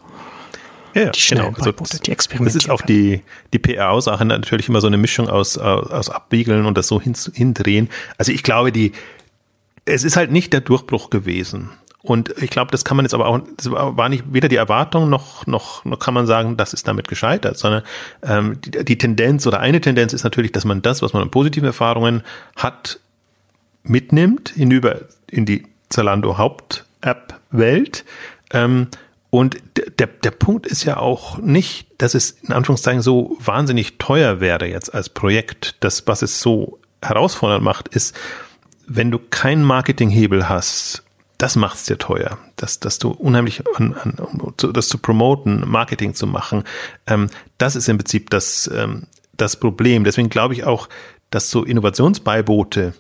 [0.95, 1.72] Ja, die schnellen genau.
[1.80, 2.45] Also, die experimentieren.
[2.45, 3.22] Das ist auch die,
[3.53, 7.16] die PR-Sache natürlich immer so eine Mischung aus, aus, aus Abwiegeln und das so hin,
[7.34, 7.89] hindrehen.
[8.18, 8.93] Also ich glaube, die,
[9.86, 11.70] es ist halt nicht der Durchbruch gewesen.
[12.02, 15.10] Und ich glaube, das kann man jetzt aber auch, das war nicht weder die Erwartung
[15.10, 17.84] noch, noch, noch kann man sagen, das ist damit gescheitert, sondern
[18.24, 21.32] ähm, die, die Tendenz oder eine Tendenz ist natürlich, dass man das, was man an
[21.32, 22.24] positiven Erfahrungen
[22.56, 23.00] hat,
[23.84, 28.06] mitnimmt hinüber in die Zalando Haupt-App-Welt.
[28.52, 28.88] Ähm,
[29.30, 29.58] und
[30.00, 34.68] der, der Punkt ist ja auch nicht, dass es in Anführungszeichen so wahnsinnig teuer wäre
[34.68, 35.76] jetzt als Projekt.
[35.82, 38.16] Das, was es so herausfordernd macht, ist,
[38.88, 41.04] wenn du keinen Marketinghebel hast,
[41.40, 44.16] das macht es dir teuer, dass, dass du unheimlich an, an,
[44.74, 46.66] das zu promoten, Marketing zu machen,
[47.08, 50.04] ähm, das ist im Prinzip das, ähm, das Problem.
[50.04, 50.90] Deswegen glaube ich auch,
[51.32, 52.94] dass so Innovationsbeibote,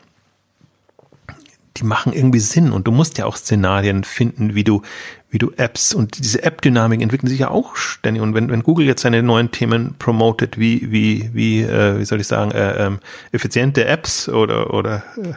[1.75, 4.83] die machen irgendwie Sinn und du musst ja auch Szenarien finden, wie du,
[5.29, 8.23] wie du Apps und diese App-Dynamik entwickeln sich ja auch ständig.
[8.23, 12.21] Und wenn, wenn Google jetzt seine neuen Themen promotet, wie, wie, wie, äh, wie soll
[12.21, 12.99] ich sagen, äh, ähm,
[13.33, 15.33] effiziente Apps oder, oder äh,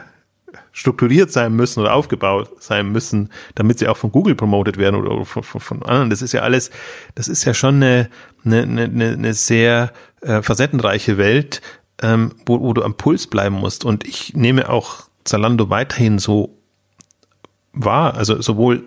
[0.71, 5.25] strukturiert sein müssen oder aufgebaut sein müssen, damit sie auch von Google promotet werden oder
[5.25, 6.09] von, von, von anderen.
[6.09, 6.71] Das ist ja alles,
[7.15, 8.09] das ist ja schon eine,
[8.45, 11.61] eine, eine, eine sehr äh, facettenreiche Welt,
[12.01, 13.85] ähm, wo, wo du am Puls bleiben musst.
[13.85, 16.57] Und ich nehme auch Zalando weiterhin so
[17.73, 18.85] wahr, also sowohl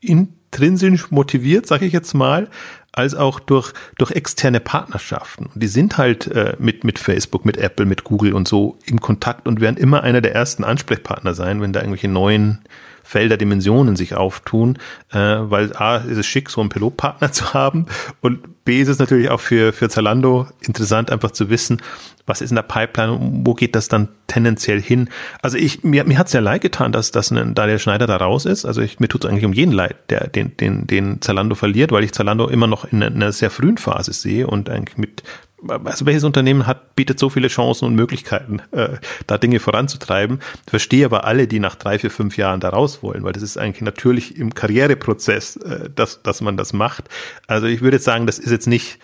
[0.00, 2.48] intrinsisch motiviert, sage ich jetzt mal,
[2.96, 5.50] als auch durch, durch externe Partnerschaften.
[5.54, 9.48] Die sind halt äh, mit, mit Facebook, mit Apple, mit Google und so im Kontakt
[9.48, 12.60] und werden immer einer der ersten Ansprechpartner sein, wenn da irgendwelche neuen
[13.04, 14.78] Felder, Dimensionen sich auftun,
[15.12, 17.86] äh, weil A ist es schick, so einen Pilotpartner zu haben
[18.20, 21.82] und B ist es natürlich auch für, für Zalando interessant, einfach zu wissen,
[22.26, 25.10] was ist in der Pipeline und wo geht das dann tendenziell hin.
[25.42, 28.06] Also ich, mir, mir hat es ja leid getan, dass, dass ein, da der Schneider
[28.06, 28.64] da raus ist.
[28.64, 31.92] Also ich, mir tut es eigentlich um jeden leid, der, den, den, den Zalando verliert,
[31.92, 35.22] weil ich Zalando immer noch in einer sehr frühen Phase sehe und eigentlich mit
[35.68, 40.40] also welches Unternehmen hat, bietet so viele Chancen und Möglichkeiten, äh, da Dinge voranzutreiben.
[40.64, 43.42] Ich verstehe aber alle, die nach drei, vier, fünf Jahren da raus wollen, weil das
[43.42, 47.08] ist eigentlich natürlich im Karriereprozess, äh, dass, dass man das macht.
[47.46, 48.98] Also ich würde jetzt sagen, das ist jetzt nicht,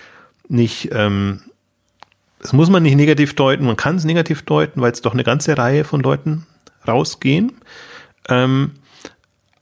[0.48, 1.40] nicht, ähm,
[2.40, 5.24] das muss man nicht negativ deuten, man kann es negativ deuten, weil es doch eine
[5.24, 6.46] ganze Reihe von Leuten
[6.86, 7.52] rausgehen.
[8.28, 8.72] Ähm,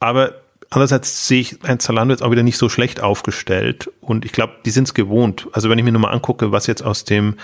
[0.01, 0.35] aber
[0.71, 3.91] Andererseits sehe ich ein Zalando jetzt auch wieder nicht so schlecht aufgestellt.
[4.01, 5.49] Und ich glaube, die sind es gewohnt.
[5.53, 7.37] Also wenn ich mir nur mal angucke, was jetzt aus dem,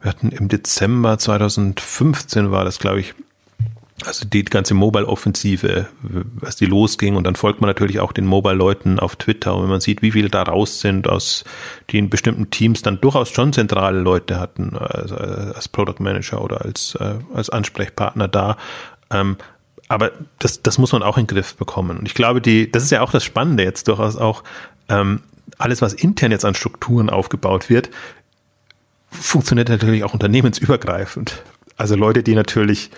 [0.00, 3.14] wir hatten im Dezember 2015 war das, glaube ich,
[4.06, 7.16] also die ganze Mobile-Offensive, was die losging.
[7.16, 9.54] Und dann folgt man natürlich auch den Mobile-Leuten auf Twitter.
[9.54, 11.44] Und wenn man sieht, wie viele da raus sind, aus
[11.90, 16.62] die in bestimmten Teams dann durchaus schon zentrale Leute hatten, also als Product Manager oder
[16.62, 18.56] als, äh, als Ansprechpartner da,
[19.10, 19.36] ähm,
[19.90, 21.98] aber das, das muss man auch in den Griff bekommen.
[21.98, 24.44] Und ich glaube, die, das ist ja auch das Spannende jetzt durchaus auch,
[24.88, 25.22] ähm,
[25.58, 27.90] alles, was intern jetzt an Strukturen aufgebaut wird,
[29.10, 31.42] funktioniert natürlich auch unternehmensübergreifend.
[31.76, 32.92] Also Leute, die natürlich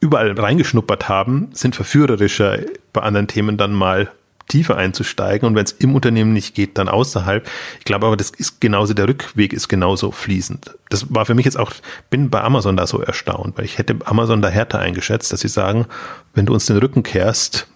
[0.00, 2.58] überall reingeschnuppert haben, sind verführerischer
[2.92, 4.10] bei anderen Themen dann mal
[4.48, 7.46] tiefer einzusteigen und wenn es im Unternehmen nicht geht, dann außerhalb.
[7.78, 10.76] Ich glaube aber, das ist genauso, der Rückweg ist genauso fließend.
[10.88, 11.72] Das war für mich jetzt auch,
[12.10, 15.48] bin bei Amazon da so erstaunt, weil ich hätte Amazon da härter eingeschätzt, dass sie
[15.48, 15.86] sagen,
[16.34, 17.66] wenn du uns den Rücken kehrst,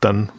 [0.00, 0.30] dann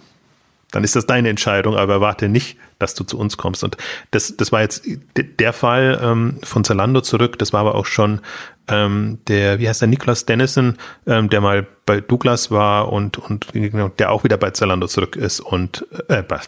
[0.71, 3.63] dann ist das deine Entscheidung, aber erwarte nicht, dass du zu uns kommst.
[3.63, 3.77] Und
[4.11, 4.83] das, das war jetzt
[5.15, 7.37] der Fall ähm, von Zalando zurück.
[7.37, 8.21] Das war aber auch schon
[8.67, 13.47] ähm, der, wie heißt der, Niklas Dennison, ähm, der mal bei Douglas war und, und
[13.53, 16.39] der auch wieder bei Zalando zurück ist und äh, bei,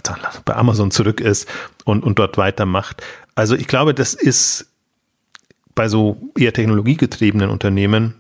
[0.46, 1.48] bei Amazon zurück ist
[1.86, 3.02] und, und dort weitermacht.
[3.36, 4.68] Also ich glaube, das ist
[5.76, 8.16] bei so eher technologiegetriebenen Unternehmen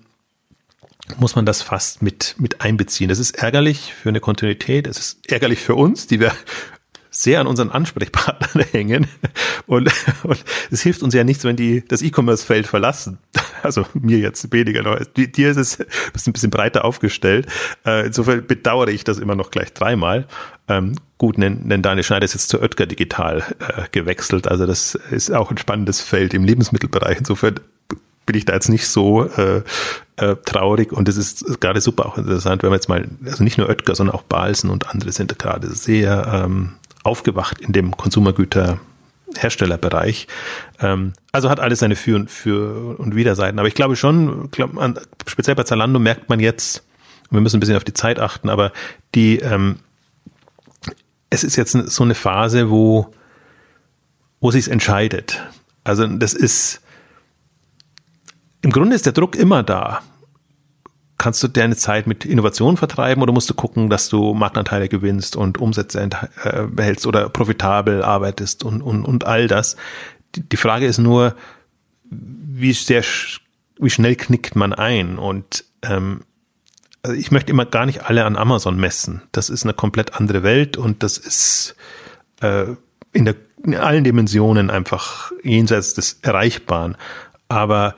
[1.17, 3.09] muss man das fast mit, mit einbeziehen.
[3.09, 6.31] Das ist ärgerlich für eine Kontinuität, es ist ärgerlich für uns, die wir
[7.13, 9.07] sehr an unseren Ansprechpartnern hängen.
[9.67, 9.89] Und,
[10.23, 13.19] und es hilft uns ja nichts, wenn die das E-Commerce-Feld verlassen.
[13.61, 14.99] Also mir jetzt weniger noch.
[15.15, 17.47] Dir ist es ein bisschen breiter aufgestellt.
[17.85, 20.27] Äh, insofern bedauere ich das immer noch gleich dreimal.
[20.67, 24.49] Ähm, gut, denn, denn Daniel Schneider ist jetzt zu Oetker Digital äh, gewechselt.
[24.49, 27.19] Also das ist auch ein spannendes Feld im Lebensmittelbereich.
[27.19, 27.61] Insofern
[28.25, 29.61] bin ich da jetzt nicht so äh,
[30.17, 33.57] äh, traurig und es ist gerade super auch interessant, wenn man jetzt mal, also nicht
[33.57, 36.73] nur Oetker, sondern auch Balsen und andere sind gerade sehr ähm,
[37.03, 40.27] aufgewacht in dem Konsumergüterherstellerbereich.
[40.79, 43.59] Ähm, also hat alles seine Für und, Für und Widerseiten.
[43.59, 46.83] Aber ich glaube schon, glaub, an, speziell bei Zalando merkt man jetzt,
[47.29, 48.71] wir müssen ein bisschen auf die Zeit achten, aber
[49.15, 49.79] die, ähm,
[51.29, 53.13] es ist jetzt so eine Phase, wo,
[54.39, 55.41] wo sich's entscheidet.
[55.83, 56.81] Also das ist,
[58.61, 60.01] im Grunde ist der Druck immer da.
[61.23, 65.37] Kannst du deine Zeit mit Innovation vertreiben oder musst du gucken, dass du Marktanteile gewinnst
[65.37, 66.09] und Umsätze
[66.43, 69.77] äh, behältst oder profitabel arbeitest und, und, und all das?
[70.35, 71.33] Die Frage ist nur,
[72.09, 73.05] wie sehr,
[73.79, 75.17] wie schnell knickt man ein?
[75.17, 76.23] Und ähm,
[77.03, 79.21] also ich möchte immer gar nicht alle an Amazon messen.
[79.31, 81.77] Das ist eine komplett andere Welt und das ist
[82.41, 82.65] äh,
[83.13, 86.97] in, der, in allen Dimensionen einfach jenseits des Erreichbaren.
[87.47, 87.95] Aber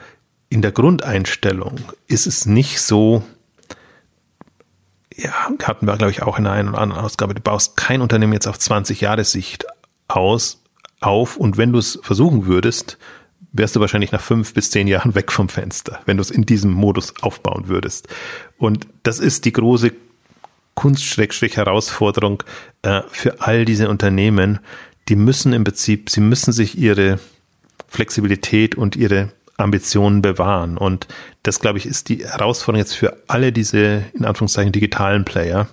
[0.55, 3.23] in der Grundeinstellung ist es nicht so,
[5.13, 8.31] ja, hatten wir, glaube ich, auch in einer oder anderen Ausgabe, du baust kein Unternehmen
[8.31, 9.65] jetzt auf 20 Jahre Sicht
[10.07, 10.63] aus,
[11.01, 12.97] auf und wenn du es versuchen würdest,
[13.51, 16.45] wärst du wahrscheinlich nach fünf bis zehn Jahren weg vom Fenster, wenn du es in
[16.45, 18.07] diesem Modus aufbauen würdest.
[18.57, 19.91] Und das ist die große
[20.75, 22.43] Kunst-Herausforderung
[22.81, 24.59] äh, für all diese Unternehmen.
[25.09, 27.19] Die müssen im Prinzip, sie müssen sich ihre
[27.89, 30.77] Flexibilität und ihre Ambitionen bewahren.
[30.77, 31.07] Und
[31.43, 35.67] das, glaube ich, ist die Herausforderung jetzt für alle diese, in Anführungszeichen, digitalen Player.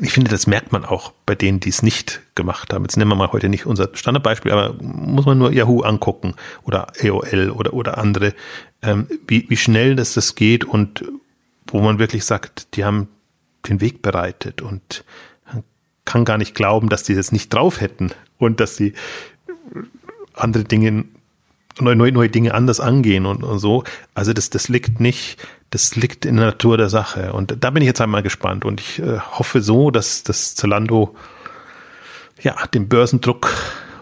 [0.00, 2.84] Ich finde, das merkt man auch bei denen, die es nicht gemacht haben.
[2.84, 6.34] Jetzt nehmen wir mal heute nicht unser Standardbeispiel, aber muss man nur Yahoo angucken
[6.64, 8.34] oder AOL oder, oder andere,
[8.82, 11.04] ähm, wie, wie schnell das, das geht und
[11.66, 13.08] wo man wirklich sagt, die haben
[13.68, 15.04] den Weg bereitet und
[16.04, 18.94] kann gar nicht glauben, dass die das nicht drauf hätten und dass sie
[20.32, 21.04] andere Dinge
[21.80, 23.84] neue, neue, neue Dinge anders angehen und, und so.
[24.14, 25.38] Also das, das liegt nicht,
[25.70, 27.32] das liegt in der Natur der Sache.
[27.32, 28.64] Und da bin ich jetzt einmal gespannt.
[28.64, 31.14] Und ich äh, hoffe so, dass das Zalando
[32.40, 33.52] ja dem Börsendruck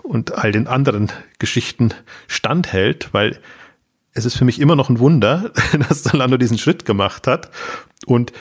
[0.03, 1.93] und all den anderen Geschichten
[2.29, 3.39] standhält, weil
[4.13, 5.53] es ist für mich immer noch ein Wunder,
[5.89, 7.51] dass Zalando diesen Schritt gemacht hat.
[8.07, 8.33] Und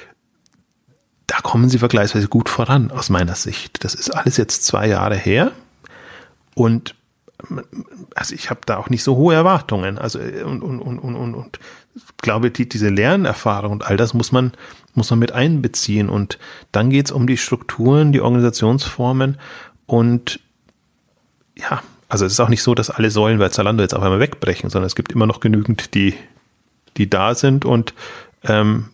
[1.28, 3.84] da kommen sie vergleichsweise gut voran, aus meiner Sicht.
[3.84, 5.52] Das ist alles jetzt zwei Jahre her.
[6.54, 6.96] Und
[8.16, 9.98] also ich habe da auch nicht so hohe Erwartungen.
[9.98, 11.60] Also äh, und, und, und, und, und,
[12.18, 14.52] glaube, die, diese Lernerfahrung und all das muss man,
[14.94, 16.10] muss man mit einbeziehen.
[16.10, 16.40] Und
[16.72, 19.38] dann geht's um die Strukturen, die Organisationsformen
[19.86, 20.40] und
[21.58, 24.20] ja, Also es ist auch nicht so, dass alle Säulen bei Zalando jetzt auf einmal
[24.20, 26.16] wegbrechen, sondern es gibt immer noch genügend, die,
[26.98, 27.94] die da sind und
[28.44, 28.90] ähm,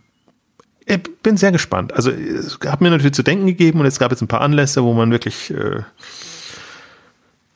[0.86, 1.94] ich bin sehr gespannt.
[1.94, 4.84] Also es hat mir natürlich zu denken gegeben und es gab jetzt ein paar Anlässe,
[4.84, 5.84] wo man wirklich äh,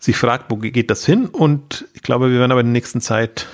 [0.06, 1.28] sich fragt, wo geht das hin?
[1.28, 3.48] Und ich glaube, wir werden aber in der nächsten Zeit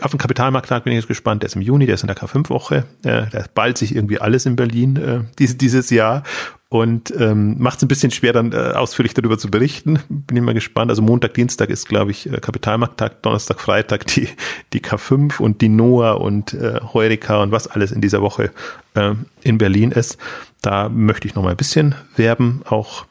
[0.00, 1.42] auf den Kapitalmarkttag bin ich jetzt gespannt.
[1.42, 2.84] Der ist im Juni, der ist in der K5-Woche.
[3.04, 6.22] Äh, da ballt sich irgendwie alles in Berlin äh, dieses, dieses Jahr
[6.68, 10.00] und ähm, macht es ein bisschen schwer, dann äh, ausführlich darüber zu berichten.
[10.08, 10.90] Bin ich mal gespannt.
[10.90, 14.28] Also Montag, Dienstag ist, glaube ich, äh, Kapitalmarkttag, Donnerstag, Freitag die,
[14.72, 18.50] die K5 und die NOAA und äh, Heureka und was alles in dieser Woche
[18.94, 20.16] äh, in Berlin ist.
[20.62, 22.62] Da möchte ich noch mal ein bisschen werben.
[22.64, 23.04] Auch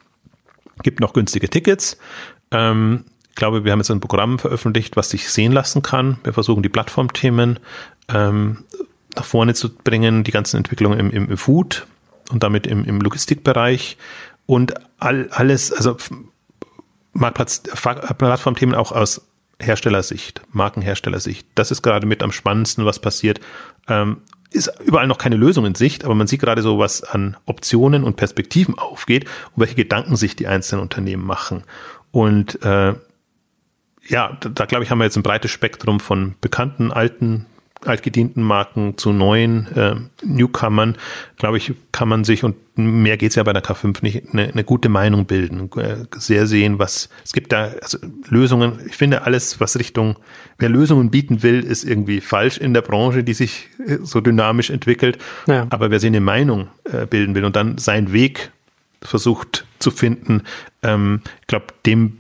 [0.83, 1.97] gibt noch günstige Tickets.
[2.51, 6.19] Ähm, ich glaube, wir haben jetzt ein Programm veröffentlicht, was sich sehen lassen kann.
[6.23, 7.59] Wir versuchen die Plattformthemen
[8.07, 8.63] ähm,
[9.15, 11.85] nach vorne zu bringen, die ganzen Entwicklungen im, im Food
[12.31, 13.97] und damit im, im Logistikbereich
[14.45, 15.97] und all, alles, also
[17.13, 17.63] Marktplatz,
[18.17, 19.21] Plattformthemen auch aus
[19.59, 21.47] Herstellersicht, Markenherstellersicht.
[21.55, 23.39] Das ist gerade mit am spannendsten, was passiert.
[23.87, 24.17] Ähm,
[24.55, 28.03] ist überall noch keine Lösung in Sicht, aber man sieht gerade so, was an Optionen
[28.03, 31.63] und Perspektiven aufgeht und welche Gedanken sich die einzelnen Unternehmen machen.
[32.11, 32.93] Und äh,
[34.07, 37.45] ja, da, da glaube ich, haben wir jetzt ein breites Spektrum von bekannten, alten,
[37.83, 40.97] altgedienten Marken zu neuen äh, Newcomern.
[41.37, 44.63] Glaube ich, kann man sich, und mehr geht's ja bei der K5 nicht, eine, eine
[44.63, 45.69] gute Meinung bilden.
[45.77, 47.97] Äh, sehr sehen, was es gibt da, also
[48.27, 50.17] Lösungen, ich finde alles, was Richtung,
[50.57, 54.69] wer Lösungen bieten will, ist irgendwie falsch in der Branche, die sich äh, so dynamisch
[54.69, 55.17] entwickelt.
[55.47, 55.67] Ja.
[55.69, 58.51] Aber wer sich eine Meinung äh, bilden will und dann seinen Weg
[59.01, 60.43] versucht zu finden,
[60.81, 62.17] ähm, ich glaube, dem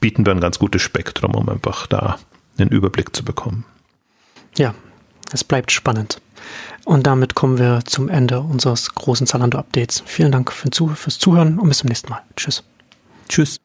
[0.00, 2.18] bieten wir ein ganz gutes Spektrum, um einfach da
[2.58, 3.64] einen Überblick zu bekommen.
[4.56, 4.74] Ja,
[5.32, 6.20] es bleibt spannend.
[6.84, 10.02] Und damit kommen wir zum Ende unseres großen Zalando-Updates.
[10.06, 12.22] Vielen Dank fürs Zuhören und bis zum nächsten Mal.
[12.36, 12.62] Tschüss.
[13.28, 13.58] Tschüss.